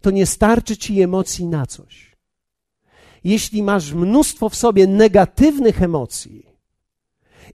[0.00, 2.16] to nie starczy ci emocji na coś.
[3.24, 6.46] Jeśli masz mnóstwo w sobie negatywnych emocji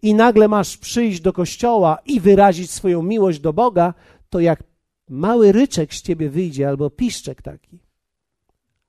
[0.03, 3.95] i nagle masz przyjść do kościoła i wyrazić swoją miłość do Boga,
[4.31, 4.63] to jak
[5.09, 7.79] mały ryczek z ciebie wyjdzie albo piszczek taki.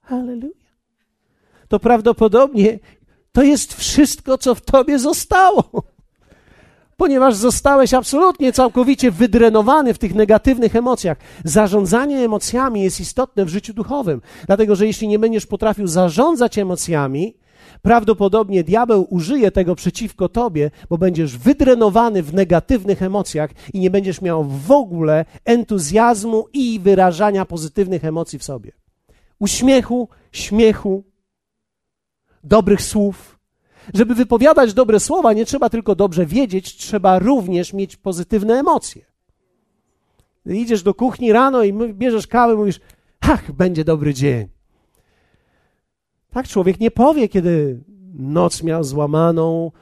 [0.00, 0.63] Halleluja.
[1.74, 2.78] To prawdopodobnie
[3.32, 5.64] to jest wszystko, co w tobie zostało.
[6.96, 11.18] Ponieważ zostałeś absolutnie, całkowicie wydrenowany w tych negatywnych emocjach.
[11.44, 17.34] Zarządzanie emocjami jest istotne w życiu duchowym, dlatego że jeśli nie będziesz potrafił zarządzać emocjami,
[17.82, 24.20] prawdopodobnie diabeł użyje tego przeciwko tobie, bo będziesz wydrenowany w negatywnych emocjach i nie będziesz
[24.20, 28.72] miał w ogóle entuzjazmu i wyrażania pozytywnych emocji w sobie.
[29.38, 31.04] Uśmiechu, śmiechu,
[32.44, 33.38] dobrych słów.
[33.94, 39.04] Żeby wypowiadać dobre słowa, nie trzeba tylko dobrze wiedzieć, trzeba również mieć pozytywne emocje.
[40.46, 42.80] Idziesz do kuchni rano i bierzesz kawę, mówisz,
[43.20, 44.48] ach, będzie dobry dzień.
[46.30, 47.80] Tak człowiek nie powie, kiedy
[48.14, 49.72] noc miał złamaną,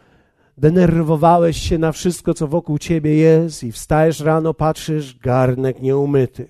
[0.59, 6.48] denerwowałeś się na wszystko, co wokół ciebie jest i wstajesz rano, patrzysz, garnek nieumyty,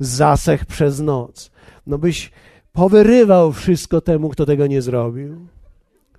[0.00, 1.50] zasech przez noc.
[1.86, 2.30] No byś
[2.76, 5.46] powyrywał wszystko temu, kto tego nie zrobił.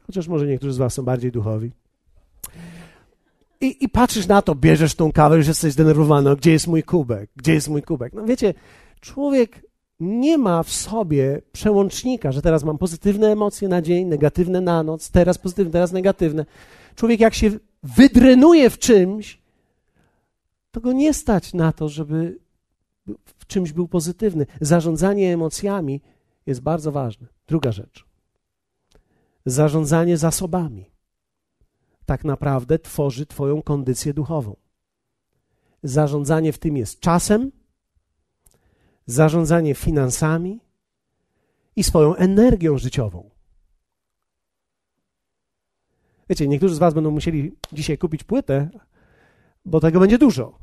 [0.08, 1.72] Chociaż może niektórzy z was są bardziej duchowi.
[3.62, 7.30] I, I patrzysz na to, bierzesz tą kawę, już jesteś zdenerwowany, gdzie jest mój kubek,
[7.36, 8.13] gdzie jest mój kubek.
[8.13, 8.54] No wiecie,
[9.02, 9.65] człowiek
[10.00, 15.12] nie ma w sobie przełącznika, że teraz mam pozytywne emocje na dzień, negatywne na noc,
[15.12, 16.46] teraz pozytywne, teraz negatywne.
[16.96, 17.52] Człowiek jak się
[17.84, 19.41] wydrenuje w czymś,
[20.72, 22.38] to go nie stać na to, żeby
[23.26, 24.46] w czymś był pozytywny.
[24.62, 26.02] Zarządzanie emocjami
[26.48, 27.28] jest bardzo ważne.
[27.48, 28.06] Druga rzecz.
[29.46, 30.92] Zarządzanie zasobami
[32.06, 34.56] tak naprawdę tworzy Twoją kondycję duchową.
[35.84, 37.52] Zarządzanie w tym jest czasem,
[39.06, 40.60] zarządzanie finansami
[41.76, 43.30] i swoją energią życiową.
[46.30, 48.70] Wiecie, niektórzy z Was będą musieli dzisiaj kupić płytę,
[49.66, 50.60] bo tego będzie dużo.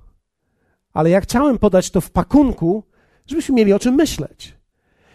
[0.93, 2.85] Ale ja chciałem podać to w pakunku,
[3.27, 4.64] żebyśmy mieli o czym myśleć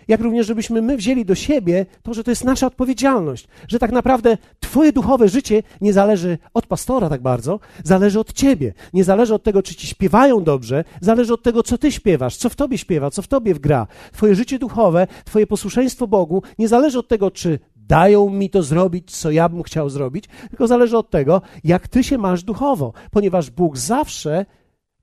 [0.09, 3.91] jak również żebyśmy my wzięli do siebie to, że to jest nasza odpowiedzialność, że tak
[3.91, 8.73] naprawdę Twoje duchowe życie nie zależy od pastora tak bardzo, zależy od Ciebie.
[8.93, 12.49] Nie zależy od tego, czy Ci śpiewają dobrze, zależy od tego, co Ty śpiewasz, co
[12.49, 13.87] w Tobie śpiewa, co w Tobie gra.
[14.11, 19.11] Twoje życie duchowe, Twoje posłuszeństwo Bogu nie zależy od tego, czy dają mi to zrobić,
[19.11, 23.49] co ja bym chciał zrobić, tylko zależy od tego, jak Ty się masz duchowo, ponieważ
[23.49, 24.45] Bóg zawsze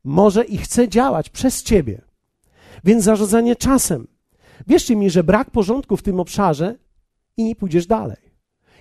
[0.05, 2.03] może i chce działać przez Ciebie.
[2.85, 4.07] Więc zarządzanie czasem,
[4.67, 6.75] Wierzcie mi, że brak porządku w tym obszarze
[7.37, 8.17] i nie pójdziesz dalej.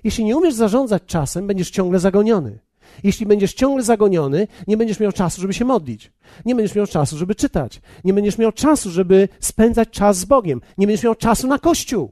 [0.03, 2.59] Jeśli nie umiesz zarządzać czasem, będziesz ciągle zagoniony.
[3.03, 6.11] Jeśli będziesz ciągle zagoniony, nie będziesz miał czasu, żeby się modlić.
[6.45, 7.81] Nie będziesz miał czasu, żeby czytać.
[8.03, 10.61] Nie będziesz miał czasu, żeby spędzać czas z Bogiem.
[10.77, 12.11] Nie będziesz miał czasu na kościół.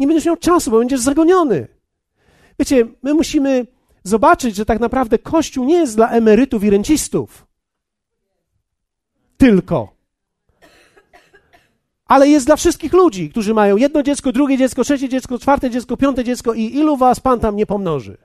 [0.00, 1.68] Nie będziesz miał czasu, bo będziesz zagoniony.
[2.58, 3.66] Wiecie, my musimy
[4.04, 7.46] zobaczyć, że tak naprawdę kościół nie jest dla emerytów i rencistów.
[9.36, 9.91] Tylko
[12.12, 15.96] ale jest dla wszystkich ludzi, którzy mają jedno dziecko, drugie dziecko, trzecie dziecko, czwarte dziecko,
[15.96, 18.16] piąte dziecko i ilu was Pan tam nie pomnoży.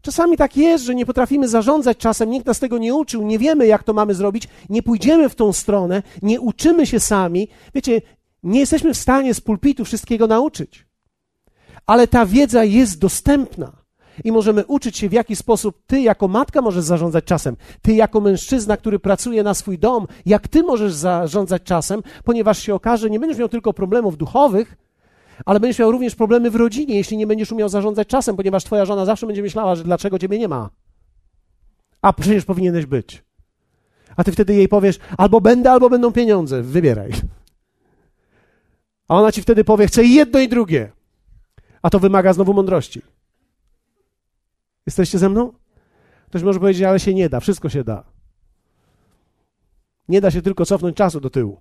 [0.00, 3.66] Czasami tak jest, że nie potrafimy zarządzać czasem, nikt nas tego nie uczył, nie wiemy,
[3.66, 7.48] jak to mamy zrobić, nie pójdziemy w tą stronę, nie uczymy się sami.
[7.74, 8.02] Wiecie,
[8.42, 10.86] nie jesteśmy w stanie z pulpitu wszystkiego nauczyć.
[11.86, 13.81] Ale ta wiedza jest dostępna
[14.24, 18.20] i możemy uczyć się, w jaki sposób ty jako matka możesz zarządzać czasem, ty jako
[18.20, 23.20] mężczyzna, który pracuje na swój dom, jak ty możesz zarządzać czasem, ponieważ się okaże, nie
[23.20, 24.76] będziesz miał tylko problemów duchowych,
[25.46, 28.84] ale będziesz miał również problemy w rodzinie, jeśli nie będziesz umiał zarządzać czasem, ponieważ twoja
[28.84, 30.70] żona zawsze będzie myślała, że dlaczego ciebie nie ma.
[32.02, 33.24] A przecież powinieneś być.
[34.16, 37.10] A ty wtedy jej powiesz, albo będę, albo będą pieniądze, wybieraj.
[39.08, 40.92] A ona ci wtedy powie, chcę jedno i drugie.
[41.82, 43.02] A to wymaga znowu mądrości.
[44.86, 45.52] Jesteście ze mną?
[46.26, 48.04] Ktoś może powiedzieć, ale się nie da, wszystko się da.
[50.08, 51.60] Nie da się tylko cofnąć czasu do tyłu.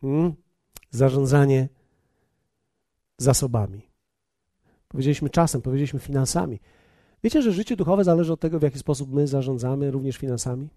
[0.00, 0.34] Hmm?
[0.90, 1.68] Zarządzanie
[3.18, 3.90] zasobami.
[4.88, 6.60] Powiedzieliśmy czasem, powiedzieliśmy finansami.
[7.22, 10.68] Wiecie, że życie duchowe zależy od tego, w jaki sposób my zarządzamy również finansami?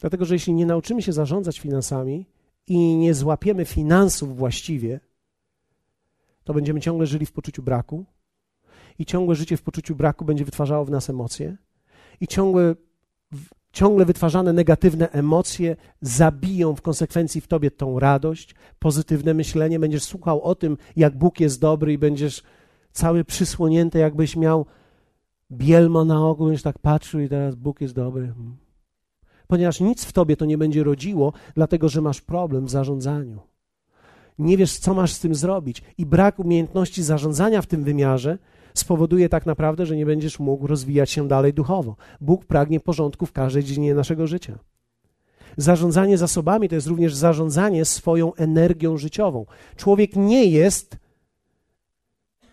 [0.00, 2.26] Dlatego, że jeśli nie nauczymy się zarządzać finansami
[2.66, 5.00] i nie złapiemy finansów właściwie,
[6.46, 8.04] to będziemy ciągle żyli w poczuciu braku
[8.98, 11.56] i ciągłe życie w poczuciu braku będzie wytwarzało w nas emocje
[12.20, 12.74] i ciągłe,
[13.72, 19.78] ciągle wytwarzane negatywne emocje zabiją w konsekwencji w tobie tą radość, pozytywne myślenie.
[19.78, 22.42] Będziesz słuchał o tym, jak Bóg jest dobry i będziesz
[22.92, 24.66] cały przysłonięty, jakbyś miał
[25.52, 28.26] bielmo na oku, będziesz tak patrzył i teraz Bóg jest dobry.
[28.26, 28.56] Hmm.
[29.46, 33.55] Ponieważ nic w tobie to nie będzie rodziło, dlatego że masz problem w zarządzaniu.
[34.38, 38.38] Nie wiesz, co masz z tym zrobić, i brak umiejętności zarządzania w tym wymiarze
[38.74, 41.96] spowoduje tak naprawdę, że nie będziesz mógł rozwijać się dalej duchowo.
[42.20, 44.58] Bóg pragnie porządku w każdej dziedzinie naszego życia.
[45.56, 49.46] Zarządzanie zasobami to jest również zarządzanie swoją energią życiową.
[49.76, 50.96] Człowiek nie jest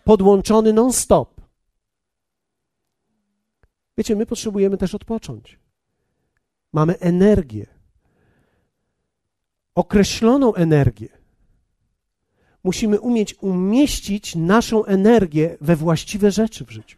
[0.03, 1.41] podłączony non-stop.
[3.97, 5.59] Wiecie, my potrzebujemy też odpocząć.
[6.73, 7.65] Mamy energię.
[9.75, 11.22] Określoną energię.
[12.63, 16.97] Musimy umieć umieścić naszą energię we właściwe rzeczy w życiu.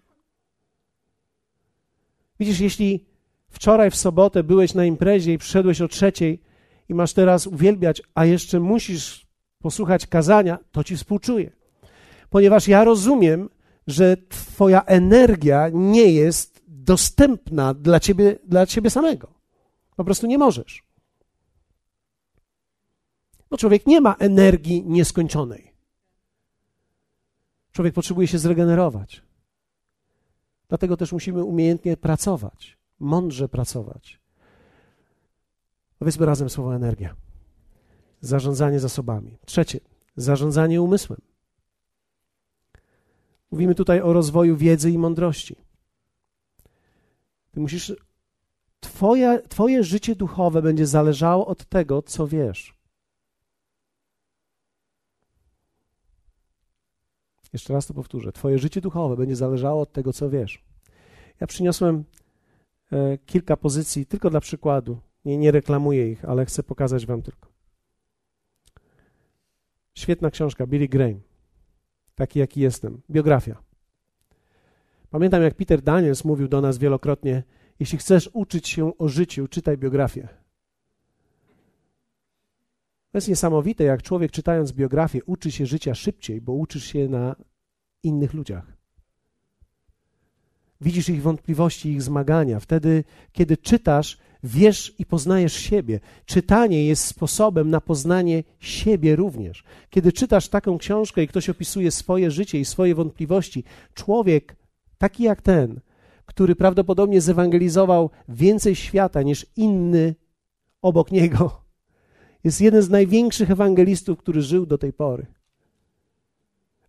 [2.40, 3.06] Widzisz, jeśli
[3.50, 6.42] wczoraj w sobotę byłeś na imprezie i przyszedłeś o trzeciej
[6.90, 9.28] i masz teraz uwielbiać, a jeszcze musisz
[9.60, 11.52] posłuchać kazania, to ci współczuję.
[12.30, 13.50] Ponieważ ja rozumiem,
[13.88, 19.34] że Twoja energia nie jest dostępna dla ciebie, dla ciebie samego.
[19.96, 20.85] Po prostu nie możesz.
[23.50, 25.74] Bo człowiek nie ma energii nieskończonej.
[27.72, 29.22] Człowiek potrzebuje się zregenerować.
[30.70, 34.20] Dlatego też musimy umiejętnie pracować, mądrze pracować.
[36.00, 37.16] Powiedzmy razem słowo energia.
[38.22, 39.38] Zarządzanie zasobami.
[39.46, 39.80] Trzecie,
[40.16, 41.22] zarządzanie umysłem.
[43.52, 45.56] Mówimy tutaj o rozwoju wiedzy i mądrości.
[47.52, 47.94] Ty musisz.
[48.80, 52.76] Twoje, twoje życie duchowe będzie zależało od tego, co wiesz.
[57.56, 58.32] Jeszcze raz to powtórzę.
[58.32, 60.64] Twoje życie duchowe będzie zależało od tego, co wiesz.
[61.42, 62.04] Ja przyniosłem
[62.92, 64.98] e, kilka pozycji tylko dla przykładu.
[65.26, 67.50] Nie, nie reklamuję ich, ale chcę pokazać Wam tylko.
[69.94, 71.22] Świetna książka, Billy Graham.
[72.16, 73.02] Taki, jaki jestem.
[73.12, 73.64] Biografia.
[75.10, 77.44] Pamiętam, jak Peter Daniels mówił do nas wielokrotnie:
[77.80, 80.28] Jeśli chcesz uczyć się o życiu, czytaj biografię.
[83.16, 87.36] To jest niesamowite, jak człowiek czytając biografię uczy się życia szybciej, bo uczysz się na
[88.04, 88.78] innych ludziach.
[90.82, 92.60] Widzisz ich wątpliwości, ich zmagania.
[92.60, 96.00] Wtedy, kiedy czytasz, wiesz i poznajesz siebie.
[96.26, 99.64] Czytanie jest sposobem na poznanie siebie również.
[99.90, 104.56] Kiedy czytasz taką książkę i ktoś opisuje swoje życie i swoje wątpliwości, człowiek
[104.98, 105.80] taki jak ten,
[106.26, 110.16] który prawdopodobnie zewangelizował więcej świata niż inny
[110.82, 111.65] obok niego,
[112.46, 115.26] jest jeden z największych ewangelistów, który żył do tej pory.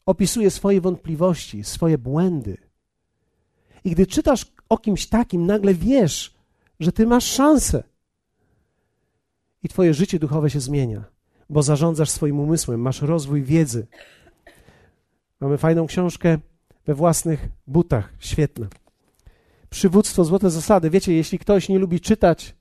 [0.07, 2.57] Opisuje swoje wątpliwości, swoje błędy.
[3.85, 6.35] I gdy czytasz o kimś takim, nagle wiesz,
[6.81, 7.83] że ty masz szansę.
[9.63, 11.05] I twoje życie duchowe się zmienia,
[11.51, 13.87] bo zarządzasz swoim umysłem, masz rozwój wiedzy.
[15.41, 16.39] Mamy fajną książkę
[16.87, 18.67] we własnych butach, świetne.
[19.71, 20.91] Przywództwo, złote zasady.
[20.91, 22.55] Wiecie, jeśli ktoś nie lubi czytać,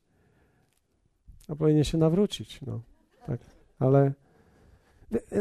[1.47, 2.81] a powinien się nawrócić, no,
[3.27, 3.39] tak,
[3.79, 4.13] ale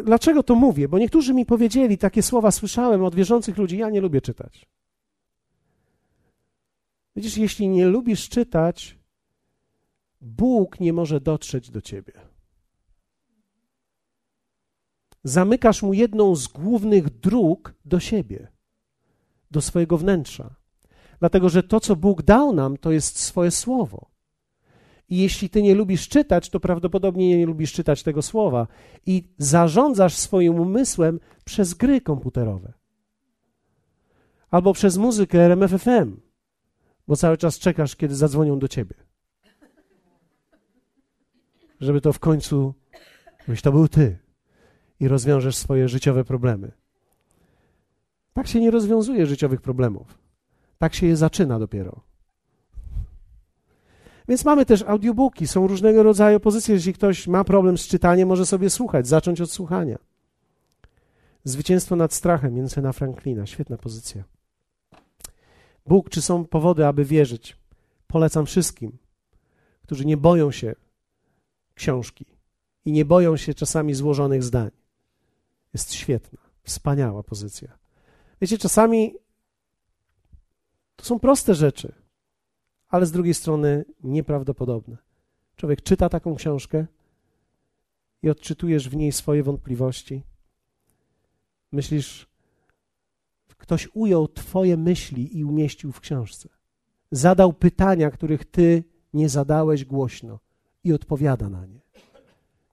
[0.04, 0.88] dlaczego to mówię?
[0.88, 4.66] Bo niektórzy mi powiedzieli, takie słowa słyszałem od wierzących ludzi, ja nie lubię czytać.
[7.16, 8.98] Widzisz, jeśli nie lubisz czytać,
[10.20, 12.12] Bóg nie może dotrzeć do ciebie.
[15.24, 18.48] Zamykasz mu jedną z głównych dróg do siebie,
[19.50, 20.54] do swojego wnętrza.
[21.20, 24.13] Dlatego, że to, co Bóg dał nam, to jest swoje słowo.
[25.08, 28.66] I jeśli ty nie lubisz czytać, to prawdopodobnie nie lubisz czytać tego słowa
[29.06, 32.72] i zarządzasz swoim umysłem przez gry komputerowe
[34.54, 36.16] albo przez muzykę RMFFM,
[37.08, 38.94] bo cały czas czekasz, kiedy zadzwonią do ciebie.
[41.80, 42.74] Żeby to w końcu,
[43.46, 44.18] żebyś to był ty
[45.00, 46.72] i rozwiążesz swoje życiowe problemy.
[48.32, 50.18] Tak się nie rozwiązuje życiowych problemów.
[50.78, 52.00] Tak się je zaczyna dopiero.
[54.28, 56.74] Więc mamy też audiobooki, są różnego rodzaju pozycje.
[56.74, 59.98] Jeśli ktoś ma problem z czytaniem, może sobie słuchać, zacząć od słuchania.
[61.44, 64.24] Zwycięstwo nad strachem Jensena Franklina, świetna pozycja.
[65.86, 67.56] Bóg, czy są powody, aby wierzyć?
[68.06, 68.98] Polecam wszystkim,
[69.82, 70.74] którzy nie boją się
[71.74, 72.26] książki
[72.84, 74.70] i nie boją się czasami złożonych zdań.
[75.74, 77.78] Jest świetna, wspaniała pozycja.
[78.40, 79.14] Wiecie, czasami
[80.96, 82.03] to są proste rzeczy,
[82.94, 84.96] ale z drugiej strony nieprawdopodobne.
[85.56, 86.86] Człowiek czyta taką książkę
[88.22, 90.22] i odczytujesz w niej swoje wątpliwości.
[91.72, 92.26] Myślisz,
[93.56, 96.48] ktoś ujął Twoje myśli i umieścił w książce.
[97.10, 98.84] Zadał pytania, których Ty
[99.14, 100.38] nie zadałeś głośno
[100.84, 101.80] i odpowiada na nie.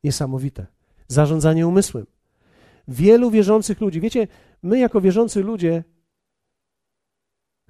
[0.03, 0.67] Niesamowite.
[1.07, 2.05] Zarządzanie umysłem.
[2.87, 4.27] Wielu wierzących ludzi, wiecie,
[4.63, 5.83] my jako wierzący ludzie,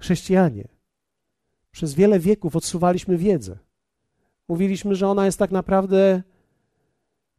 [0.00, 0.71] chrześcijanie,
[1.72, 3.58] przez wiele wieków odsuwaliśmy wiedzę.
[4.48, 6.22] Mówiliśmy, że ona jest tak naprawdę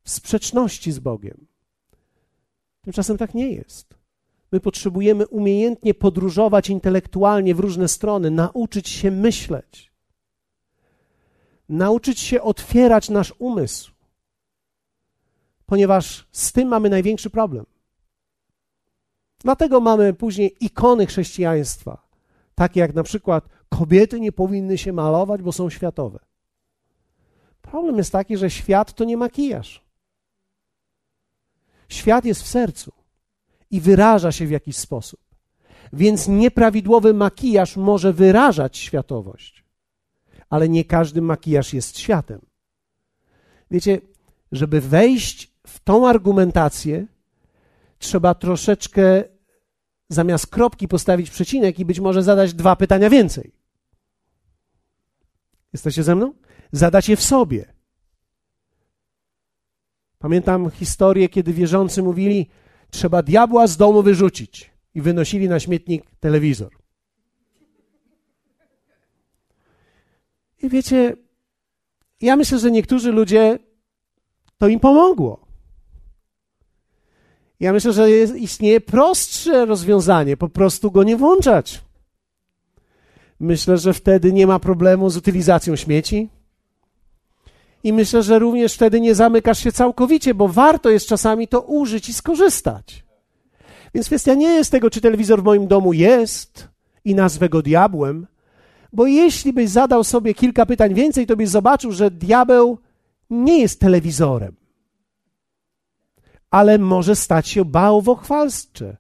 [0.04, 1.46] w sprzeczności z Bogiem.
[2.82, 3.96] Tymczasem tak nie jest.
[4.52, 9.92] My potrzebujemy umiejętnie podróżować intelektualnie w różne strony, nauczyć się myśleć,
[11.70, 13.92] nauczyć się otwierać nasz umysł,
[15.66, 17.66] ponieważ z tym mamy największy problem.
[19.40, 22.08] Dlatego mamy później ikony chrześcijaństwa,
[22.56, 26.20] takie jak na przykład kobiety nie powinny się malować, bo są światowe.
[27.62, 29.84] Problem jest taki, że świat to nie makijaż.
[31.90, 32.92] Świat jest w sercu
[33.72, 35.20] i wyraża się w jakiś sposób.
[35.94, 39.64] Więc nieprawidłowy makijaż może wyrażać światowość,
[40.50, 42.42] ale nie każdy makijaż jest światem.
[43.72, 44.02] Wiecie,
[44.52, 47.06] żeby wejść w tą argumentację,
[48.00, 49.24] trzeba troszeczkę
[50.10, 53.63] zamiast kropki postawić przecinek i być może zadać dwa pytania więcej.
[55.74, 56.34] Jesteście ze mną?
[56.72, 57.74] Zadać je w sobie.
[60.20, 62.50] Pamiętam historię, kiedy wierzący mówili:
[62.90, 66.78] Trzeba diabła z domu wyrzucić, i wynosili na śmietnik telewizor.
[70.62, 71.16] I wiecie,
[72.22, 73.60] ja myślę, że niektórzy ludzie
[74.58, 75.46] to im pomogło.
[77.60, 81.82] Ja myślę, że jest, istnieje prostsze rozwiązanie, po prostu go nie włączać.
[83.44, 86.30] Myślę, że wtedy nie ma problemu z utylizacją śmieci.
[87.84, 92.10] I myślę, że również wtedy nie zamykasz się całkowicie, bo warto jest czasami to użyć
[92.10, 93.04] i skorzystać.
[93.94, 96.68] Więc kwestia nie jest tego, czy telewizor w moim domu jest
[97.06, 98.28] i nazwę go diabłem,
[98.94, 102.78] bo jeśli byś zadał sobie kilka pytań więcej, to byś zobaczył, że diabeł
[103.30, 104.56] nie jest telewizorem
[106.54, 108.98] ale może stać się bałwochwalstcze.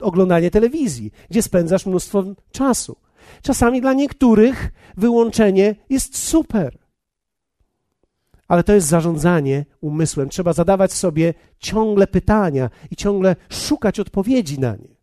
[0.00, 2.96] Oglądanie telewizji, gdzie spędzasz mnóstwo czasu.
[3.42, 6.78] Czasami dla niektórych wyłączenie jest super.
[8.48, 10.28] Ale to jest zarządzanie umysłem.
[10.28, 14.96] Trzeba zadawać sobie ciągle pytania i ciągle szukać odpowiedzi na nie.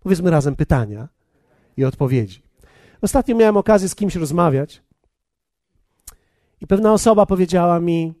[0.00, 1.08] Powiedzmy razem pytania
[1.76, 2.42] i odpowiedzi.
[3.02, 4.82] Ostatnio miałem okazję z kimś rozmawiać
[6.60, 8.14] i pewna osoba powiedziała mi: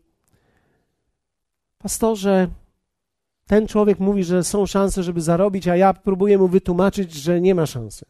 [1.78, 2.48] Pastorze,
[3.46, 7.54] ten człowiek mówi, że są szanse, żeby zarobić, a ja próbuję mu wytłumaczyć, że nie
[7.54, 8.04] ma szansy.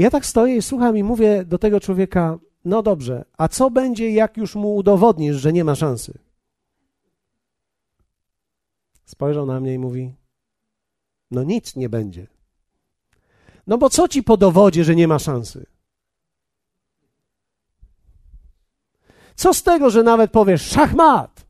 [0.00, 3.70] I ja tak stoję i słucham i mówię do tego człowieka: No dobrze, a co
[3.70, 6.18] będzie, jak już mu udowodnisz, że nie ma szansy?
[9.04, 10.14] Spojrzał na mnie i mówi:
[11.30, 12.26] No nic nie będzie.
[13.66, 15.66] No bo co ci po dowodzie, że nie ma szansy?
[19.34, 21.46] Co z tego, że nawet powiesz szachmat?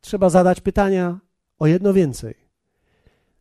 [0.00, 1.18] trzeba zadać pytania
[1.58, 2.43] o jedno więcej.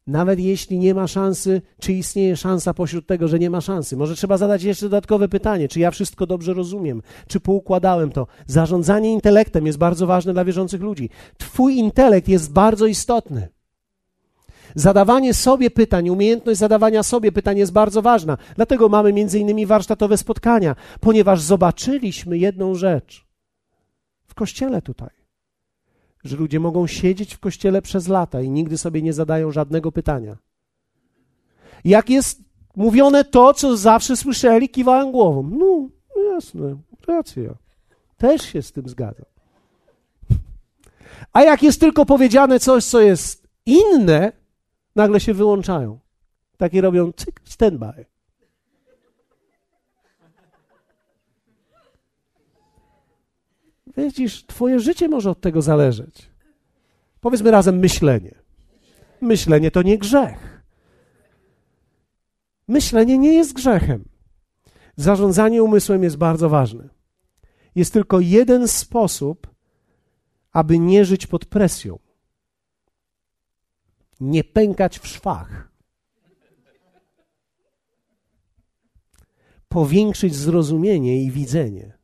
[0.08, 3.98] Nawet jeśli nie ma szansy, czy istnieje szansa pośród tego, że nie ma szansy?
[3.98, 8.28] Może trzeba zadać jeszcze dodatkowe pytanie, czy ja wszystko dobrze rozumiem, czy poukładałem to.
[8.48, 11.10] Zarządzanie intelektem jest bardzo ważne dla wierzących ludzi.
[11.38, 13.48] Twój intelekt jest bardzo istotny.
[14.76, 18.38] Zadawanie sobie pytań, umiejętność zadawania sobie pytań jest bardzo ważna.
[18.56, 23.26] Dlatego mamy między innymi warsztatowe spotkania, ponieważ zobaczyliśmy jedną rzecz
[24.26, 25.23] w kościele tutaj
[26.24, 30.38] że ludzie mogą siedzieć w kościele przez lata i nigdy sobie nie zadają żadnego pytania.
[31.84, 32.42] Jak jest
[32.76, 35.50] mówione to, co zawsze słyszeli, kiwają głową.
[35.60, 35.90] No,
[36.34, 37.56] jasne, racja.
[38.18, 39.26] Też się z tym zgadzam.
[41.34, 44.32] A jak jest tylko powiedziane coś, co jest inne,
[44.96, 46.00] nagle się wyłączają.
[46.58, 48.06] Takie robią cyk, standby.
[53.98, 56.30] Widzisz, twoje życie może od tego zależeć.
[57.22, 58.36] Powiedzmy razem myślenie.
[59.22, 60.64] Myślenie to nie grzech.
[62.68, 64.06] Myślenie nie jest grzechem.
[64.96, 66.90] Zarządzanie umysłem jest bardzo ważne.
[67.76, 69.48] Jest tylko jeden sposób,
[70.52, 72.00] aby nie żyć pod presją.
[74.20, 75.72] Nie pękać w szwach.
[79.68, 82.03] Powiększyć zrozumienie i widzenie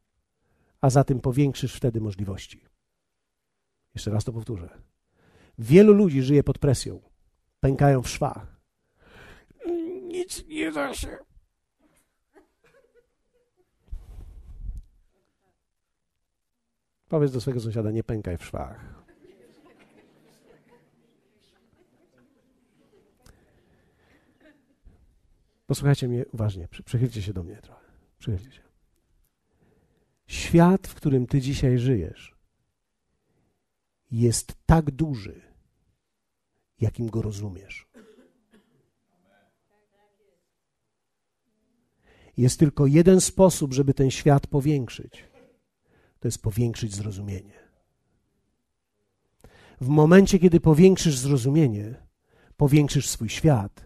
[0.82, 2.66] a zatem powiększysz wtedy możliwości.
[3.96, 4.82] Jeszcze raz to powtórzę.
[5.58, 7.02] Wielu ludzi żyje pod presją,
[7.60, 8.60] pękają w szwach.
[10.08, 11.18] Nic nie da się.
[17.08, 19.04] Powiedz do swojego sąsiada, nie pękaj w szwach.
[25.68, 27.86] Posłuchajcie mnie uważnie, przychylcie się do mnie trochę.
[28.20, 28.69] Przychylcie się.
[30.30, 32.36] Świat, w którym ty dzisiaj żyjesz,
[34.12, 35.42] jest tak duży,
[36.80, 37.88] jakim go rozumiesz.
[42.38, 45.26] Jest tylko jeden sposób, żeby ten świat powiększyć.
[46.20, 47.60] To jest powiększyć zrozumienie.
[49.82, 51.96] W momencie, kiedy powiększysz zrozumienie,
[52.58, 53.86] powiększysz swój świat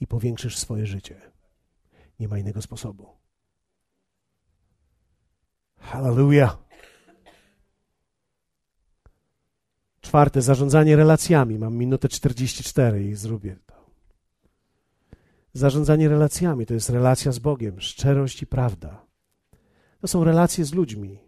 [0.00, 1.20] i powiększysz swoje życie.
[2.20, 3.23] Nie ma innego sposobu.
[5.84, 6.58] Hallelujah.
[10.00, 11.58] Czwarte, zarządzanie relacjami.
[11.58, 13.74] Mam minutę 44 i zrobię to.
[15.52, 19.06] Zarządzanie relacjami to jest relacja z Bogiem, szczerość i prawda.
[20.00, 21.18] To są relacje z ludźmi.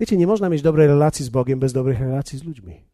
[0.00, 2.84] Wiecie, nie można mieć dobrej relacji z Bogiem bez dobrych relacji z ludźmi.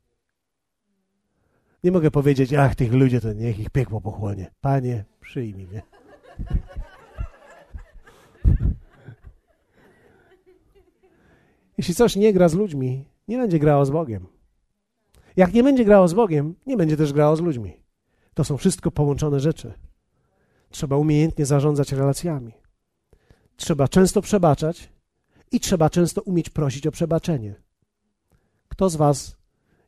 [1.85, 4.51] Nie mogę powiedzieć, ach, tych ludzi to niech ich piekło pochłonie.
[4.61, 5.83] Panie, przyjmij mnie.
[11.79, 14.27] Jeśli coś nie gra z ludźmi, nie będzie grało z Bogiem.
[15.37, 17.77] Jak nie będzie grało z Bogiem, nie będzie też grało z ludźmi.
[18.35, 19.73] To są wszystko połączone rzeczy.
[20.71, 22.53] Trzeba umiejętnie zarządzać relacjami.
[23.57, 24.93] Trzeba często przebaczać
[25.53, 27.55] i trzeba często umieć prosić o przebaczenie.
[28.69, 29.37] Kto z Was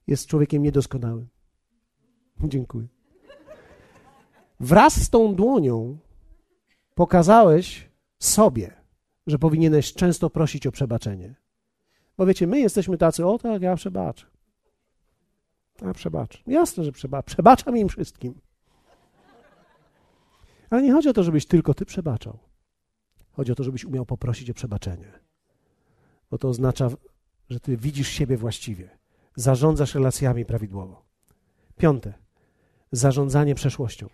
[0.06, 1.28] jest człowiekiem niedoskonałym?
[2.44, 2.86] Dziękuję.
[4.60, 5.98] Wraz z tą dłonią
[6.94, 8.74] pokazałeś sobie,
[9.26, 11.43] że powinieneś często prosić o przebaczenie.
[12.16, 14.26] Bo wiecie, my jesteśmy tacy, o tak, ja przebaczę.
[15.82, 16.42] A przebacz.
[16.46, 17.26] Jasne, że przebacz.
[17.26, 18.40] Przebaczam im wszystkim.
[20.70, 22.38] Ale nie chodzi o to, żebyś tylko ty przebaczał.
[23.32, 25.12] Chodzi o to, żebyś umiał poprosić o przebaczenie.
[26.30, 26.88] Bo to oznacza,
[27.48, 28.98] że ty widzisz siebie właściwie.
[29.36, 31.04] Zarządzasz relacjami prawidłowo.
[31.76, 32.14] Piąte.
[32.92, 34.08] Zarządzanie przeszłością.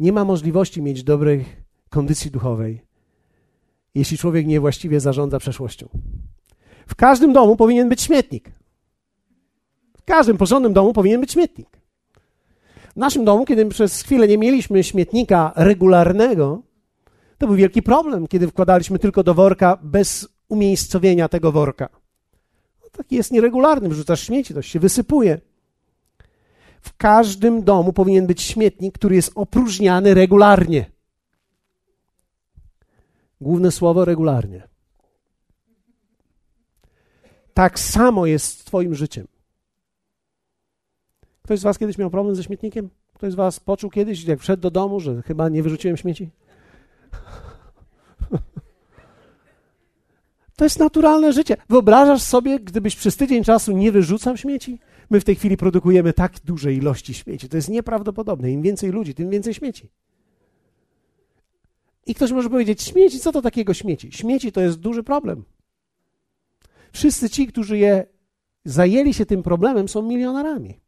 [0.00, 1.44] Nie ma możliwości mieć dobrej
[1.88, 2.82] kondycji duchowej,
[3.94, 5.88] jeśli człowiek niewłaściwie zarządza przeszłością.
[6.86, 8.50] W każdym domu powinien być śmietnik.
[9.98, 11.68] W każdym porządnym domu powinien być śmietnik.
[12.92, 16.62] W naszym domu, kiedy przez chwilę nie mieliśmy śmietnika regularnego,
[17.38, 21.88] to był wielki problem, kiedy wkładaliśmy tylko do worka bez umiejscowienia tego worka.
[22.82, 25.40] No, taki jest nieregularny, wrzucasz śmieci, to się wysypuje.
[26.80, 30.86] W każdym domu powinien być śmietnik, który jest opróżniany regularnie.
[33.40, 34.68] Główne słowo regularnie.
[37.56, 39.26] Tak samo jest z Twoim życiem.
[41.42, 42.90] Ktoś z Was kiedyś miał problem ze śmietnikiem?
[43.14, 46.30] Ktoś z Was poczuł kiedyś, jak wszedł do domu, że chyba nie wyrzuciłem śmieci?
[50.56, 51.56] To jest naturalne życie.
[51.68, 54.78] Wyobrażasz sobie, gdybyś przez tydzień czasu nie wyrzucał śmieci?
[55.10, 57.48] My w tej chwili produkujemy tak duże ilości śmieci.
[57.48, 58.50] To jest nieprawdopodobne.
[58.50, 59.88] Im więcej ludzi, tym więcej śmieci.
[62.06, 64.12] I ktoś może powiedzieć: Śmieci, co to takiego śmieci?
[64.12, 65.44] Śmieci to jest duży problem.
[66.96, 68.06] Wszyscy ci, którzy je
[68.64, 70.80] zajęli się tym problemem, są milionarami.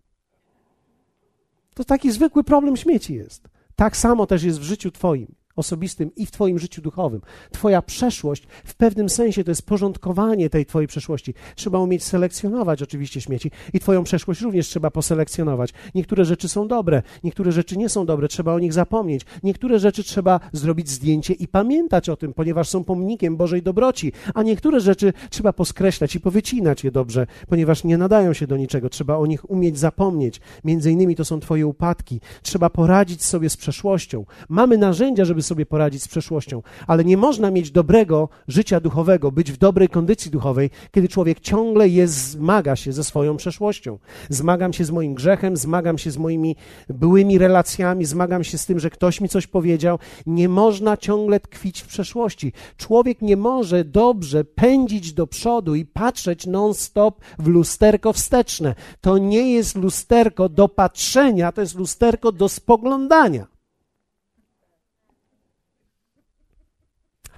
[1.74, 3.48] To taki zwykły problem śmieci jest.
[3.76, 7.20] Tak samo też jest w życiu Twoim osobistym i w Twoim życiu duchowym.
[7.50, 11.34] Twoja przeszłość w pewnym sensie to jest porządkowanie tej Twojej przeszłości.
[11.56, 15.72] Trzeba umieć selekcjonować oczywiście śmieci i Twoją przeszłość również trzeba poselekcjonować.
[15.94, 19.22] Niektóre rzeczy są dobre, niektóre rzeczy nie są dobre, trzeba o nich zapomnieć.
[19.42, 24.42] Niektóre rzeczy trzeba zrobić zdjęcie i pamiętać o tym, ponieważ są pomnikiem Bożej dobroci, a
[24.42, 28.88] niektóre rzeczy trzeba poskreślać i powycinać je dobrze, ponieważ nie nadają się do niczego.
[28.88, 30.40] Trzeba o nich umieć zapomnieć.
[30.64, 32.20] Między innymi to są Twoje upadki.
[32.42, 34.24] Trzeba poradzić sobie z przeszłością.
[34.48, 36.62] Mamy narzędzia, żeby sobie poradzić z przeszłością.
[36.86, 41.88] Ale nie można mieć dobrego życia duchowego, być w dobrej kondycji duchowej, kiedy człowiek ciągle
[41.88, 43.98] jest, zmaga się ze swoją przeszłością.
[44.28, 46.56] Zmagam się z moim grzechem, zmagam się z moimi
[46.88, 49.98] byłymi relacjami, zmagam się z tym, że ktoś mi coś powiedział.
[50.26, 52.52] Nie można ciągle tkwić w przeszłości.
[52.76, 58.74] Człowiek nie może dobrze pędzić do przodu i patrzeć non-stop w lusterko wsteczne.
[59.00, 63.57] To nie jest lusterko do patrzenia, to jest lusterko do spoglądania.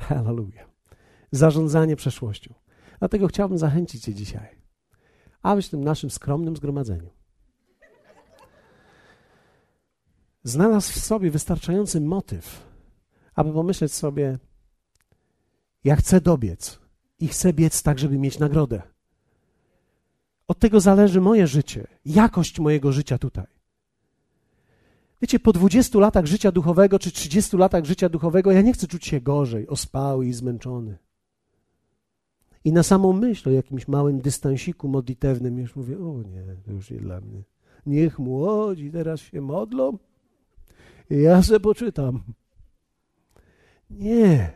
[0.00, 0.68] Hallelujah.
[1.32, 2.54] Zarządzanie przeszłością.
[2.98, 4.48] Dlatego chciałbym zachęcić Cię dzisiaj,
[5.42, 7.10] abyś w tym naszym skromnym zgromadzeniu
[10.44, 12.66] znalazł w sobie wystarczający motyw,
[13.34, 14.38] aby pomyśleć sobie,
[15.84, 16.78] ja chcę dobiec
[17.18, 18.82] i chcę biec tak, żeby mieć nagrodę.
[20.48, 23.59] Od tego zależy moje życie, jakość mojego życia tutaj.
[25.22, 29.06] Wiecie, po 20 latach życia duchowego czy 30 latach życia duchowego ja nie chcę czuć
[29.06, 30.98] się gorzej, ospały i zmęczony.
[32.64, 36.90] I na samą myśl o jakimś małym dystansiku modlitewnym już mówię, o nie, to już
[36.90, 37.42] nie dla mnie.
[37.86, 39.98] Niech młodzi teraz się modlą,
[41.10, 42.22] ja se poczytam.
[43.90, 44.52] Nie.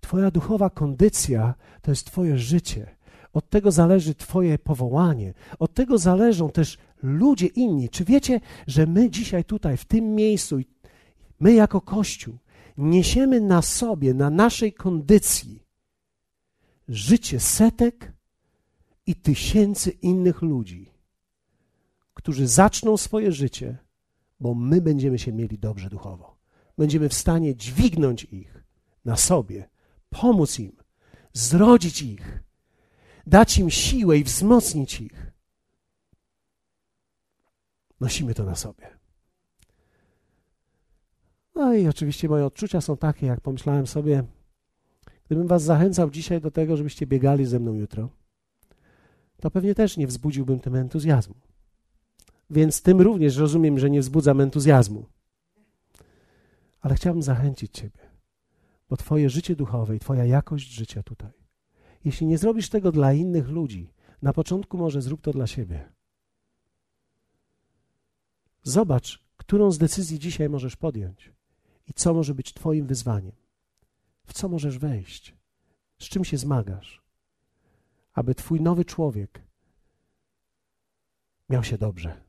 [0.00, 2.96] Twoja duchowa kondycja to jest Twoje życie.
[3.32, 5.34] Od tego zależy Twoje powołanie.
[5.58, 7.88] Od tego zależą też ludzie inni.
[7.88, 10.58] Czy wiecie, że my dzisiaj tutaj, w tym miejscu,
[11.40, 12.38] my jako Kościół,
[12.76, 15.66] niesiemy na sobie, na naszej kondycji
[16.88, 18.12] życie setek
[19.06, 20.90] i tysięcy innych ludzi,
[22.14, 23.78] którzy zaczną swoje życie,
[24.40, 26.36] bo my będziemy się mieli dobrze duchowo.
[26.78, 28.64] Będziemy w stanie dźwignąć ich
[29.04, 29.68] na sobie,
[30.10, 30.76] pomóc im,
[31.32, 32.42] zrodzić ich,
[33.26, 35.32] dać im siłę i wzmocnić ich.
[38.00, 38.98] Nosimy to na sobie.
[41.54, 44.24] No i oczywiście moje odczucia są takie, jak pomyślałem sobie,
[45.26, 48.10] gdybym was zachęcał dzisiaj do tego, żebyście biegali ze mną jutro,
[49.40, 51.34] to pewnie też nie wzbudziłbym tym entuzjazmu.
[52.50, 55.06] Więc tym również rozumiem, że nie wzbudzam entuzjazmu.
[56.80, 58.00] Ale chciałbym zachęcić Ciebie,
[58.88, 61.32] bo Twoje życie duchowe i Twoja jakość życia tutaj,
[62.04, 63.92] jeśli nie zrobisz tego dla innych ludzi,
[64.22, 65.95] na początku może zrób to dla siebie.
[68.66, 71.32] Zobacz, którą z decyzji dzisiaj możesz podjąć
[71.88, 73.32] i co może być Twoim wyzwaniem.
[74.24, 75.34] W co możesz wejść?
[75.98, 77.02] Z czym się zmagasz?
[78.12, 79.42] Aby Twój nowy człowiek
[81.48, 82.20] miał się dobrze.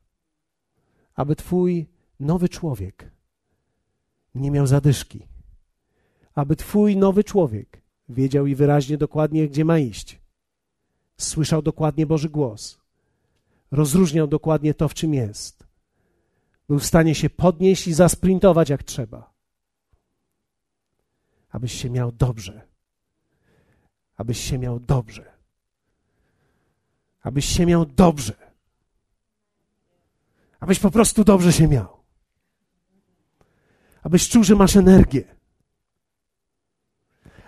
[1.14, 1.86] Aby Twój
[2.20, 3.10] nowy człowiek
[4.34, 5.26] nie miał zadyszki.
[6.34, 10.20] Aby Twój nowy człowiek wiedział i wyraźnie dokładnie, gdzie ma iść.
[11.16, 12.78] Słyszał dokładnie Boży głos.
[13.70, 15.67] Rozróżniał dokładnie to, w czym jest.
[16.68, 19.38] Był w stanie się podnieść i zasprintować jak trzeba
[21.50, 22.68] abyś się miał dobrze.
[24.16, 25.32] Abyś się miał dobrze.
[27.22, 28.34] Abyś się miał dobrze.
[30.60, 31.98] Abyś po prostu dobrze się miał.
[34.02, 35.36] Abyś czuł, że masz energię.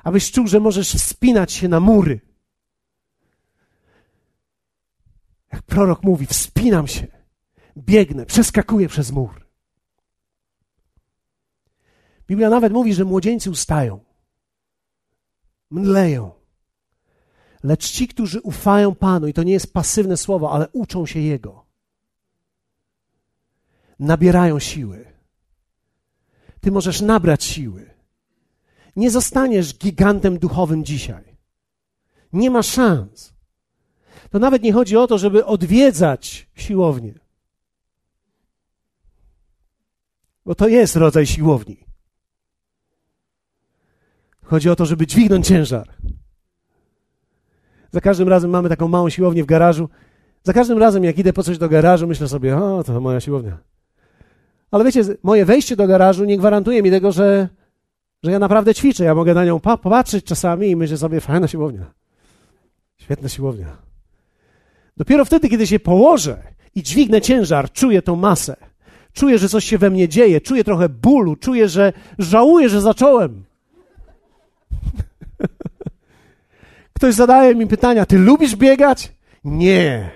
[0.05, 2.21] Abyś czuł, że możesz wspinać się na mury.
[5.53, 7.07] Jak prorok mówi, wspinam się,
[7.79, 9.47] biegnę, przeskakuję przez mur.
[12.27, 14.01] Biblia nawet mówi, że młodzieńcy ustają,
[15.71, 16.31] mdleją.
[17.63, 21.67] Lecz ci, którzy ufają Panu, i to nie jest pasywne słowo, ale uczą się Jego,
[23.99, 25.05] nabierają siły.
[26.61, 27.91] Ty możesz nabrać siły.
[28.97, 31.37] Nie zostaniesz gigantem duchowym dzisiaj.
[32.33, 33.33] Nie ma szans.
[34.31, 37.15] To nawet nie chodzi o to, żeby odwiedzać siłownię.
[40.47, 41.85] Bo to jest rodzaj siłowni.
[44.43, 45.89] Chodzi o to, żeby dźwignąć ciężar.
[47.91, 49.89] Za każdym razem mamy taką małą siłownię w garażu.
[50.43, 53.59] Za każdym razem, jak idę po coś do garażu, myślę sobie, o, to moja siłownia.
[54.71, 57.49] Ale wiecie, moje wejście do garażu nie gwarantuje mi tego, że,
[58.23, 59.05] że ja naprawdę ćwiczę.
[59.05, 61.95] Ja mogę na nią popatrzeć czasami i myślę sobie, fajna siłownia.
[62.99, 63.77] Świetna siłownia.
[64.97, 66.43] Dopiero wtedy, kiedy się położę
[66.75, 68.70] i dźwignę ciężar, czuję tą masę.
[69.13, 73.45] Czuję, że coś się we mnie dzieje, czuję trochę bólu, czuję, że żałuję, że zacząłem.
[76.97, 79.13] Ktoś zadaje mi pytania: Ty lubisz biegać?
[79.45, 80.11] Nie.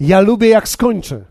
[0.00, 1.24] Ja lubię, jak skończę.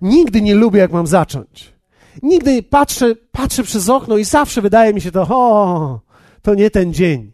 [0.00, 1.74] Nigdy nie lubię, jak mam zacząć.
[2.22, 6.00] Nigdy patrzę, patrzę przez okno i zawsze wydaje mi się to, o,
[6.42, 7.32] to nie ten dzień.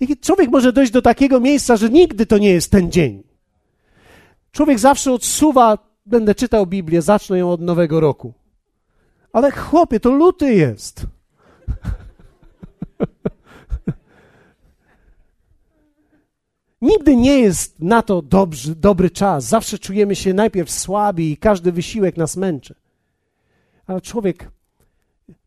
[0.00, 3.22] I człowiek może dojść do takiego miejsca, że nigdy to nie jest ten dzień.
[4.52, 8.32] Człowiek zawsze odsuwa, będę czytał Biblię, zacznę ją od nowego roku.
[9.32, 11.06] Ale chłopie, to luty jest.
[16.82, 19.44] Nigdy nie jest na to dobry, dobry czas.
[19.44, 22.74] Zawsze czujemy się najpierw słabi i każdy wysiłek nas męczy.
[23.86, 24.50] Ale człowiek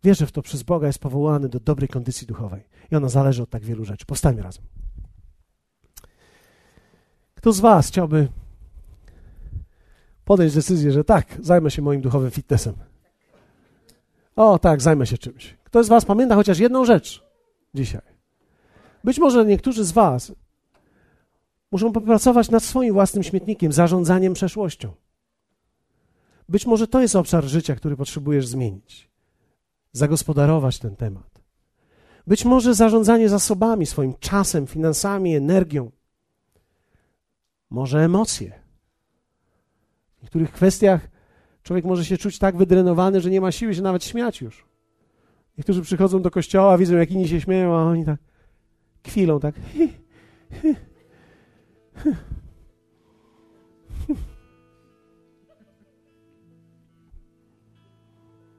[0.03, 2.61] wierzy w to przez Boga, jest powołany do dobrej kondycji duchowej.
[2.91, 4.05] I ona zależy od tak wielu rzeczy.
[4.05, 4.63] Powstańmy razem.
[7.35, 8.27] Kto z Was chciałby
[10.25, 12.73] podjąć decyzję, że tak, zajmę się moim duchowym fitnessem?
[14.35, 15.57] O, tak, zajmę się czymś.
[15.63, 17.23] Kto z Was pamięta chociaż jedną rzecz
[17.75, 18.01] dzisiaj?
[19.03, 20.31] Być może niektórzy z Was
[21.73, 24.91] Muszą popracować nad swoim własnym śmietnikiem, zarządzaniem przeszłością.
[26.49, 29.09] Być może to jest obszar życia, który potrzebujesz zmienić.
[29.91, 31.41] Zagospodarować ten temat.
[32.27, 35.91] Być może zarządzanie zasobami, swoim czasem, finansami, energią.
[37.69, 38.62] Może emocje.
[40.23, 41.07] W niektórych kwestiach
[41.63, 44.65] człowiek może się czuć tak wydrenowany, że nie ma siły się nawet śmiać już.
[45.57, 48.19] Niektórzy przychodzą do kościoła, widzą, jak inni się śmieją, a oni tak
[49.03, 49.55] kwilą, tak.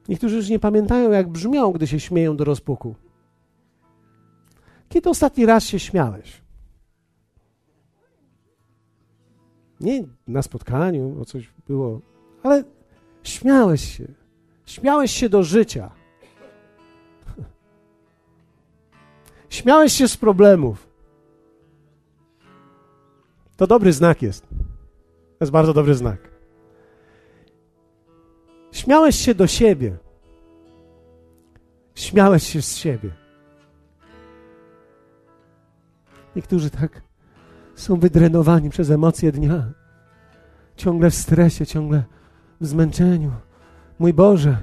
[0.09, 2.95] Niektórzy już nie pamiętają, jak brzmią, gdy się śmieją do rozpuku.
[4.89, 6.41] Kiedy ostatni raz się śmiałeś?
[9.79, 12.01] Nie na spotkaniu, o coś było,
[12.43, 12.63] ale
[13.23, 14.07] śmiałeś się.
[14.65, 15.91] Śmiałeś się do życia.
[19.49, 20.87] Śmiałeś się z problemów.
[23.57, 24.47] To dobry znak jest.
[25.37, 26.17] To jest bardzo dobry znak.
[28.71, 29.97] Śmiałeś się do siebie.
[31.95, 33.11] Śmiałeś się z siebie.
[36.35, 37.01] Niektórzy tak
[37.75, 39.71] są wydrenowani przez emocje dnia.
[40.75, 42.03] Ciągle w stresie, ciągle
[42.61, 43.31] w zmęczeniu.
[43.99, 44.57] Mój Boże,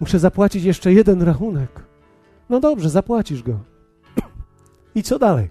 [0.00, 1.82] muszę zapłacić jeszcze jeden rachunek.
[2.48, 3.60] No dobrze, zapłacisz go.
[4.94, 5.50] I co dalej?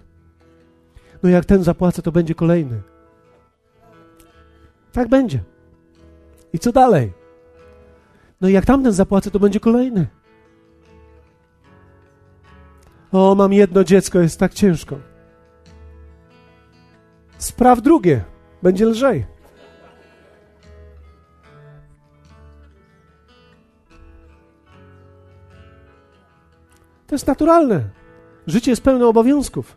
[1.22, 2.82] No jak ten zapłacę, to będzie kolejny.
[4.92, 5.42] Tak będzie.
[6.52, 7.12] I co dalej?
[8.40, 10.06] No jak tamten zapłacę, to będzie kolejny.
[13.12, 14.96] O, mam jedno dziecko, jest tak ciężko.
[17.38, 18.24] Spraw drugie,
[18.62, 19.33] będzie lżej.
[27.14, 27.84] To jest naturalne.
[28.46, 29.76] Życie jest pełne obowiązków.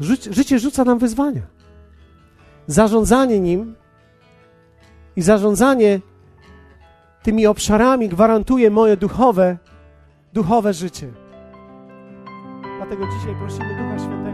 [0.00, 1.42] Ży życie rzuca nam wyzwania.
[2.66, 3.74] Zarządzanie nim
[5.16, 6.00] i zarządzanie
[7.22, 9.58] tymi obszarami gwarantuje moje duchowe,
[10.32, 11.08] duchowe życie.
[12.76, 14.27] Dlatego dzisiaj prosimy Ducha Świętego.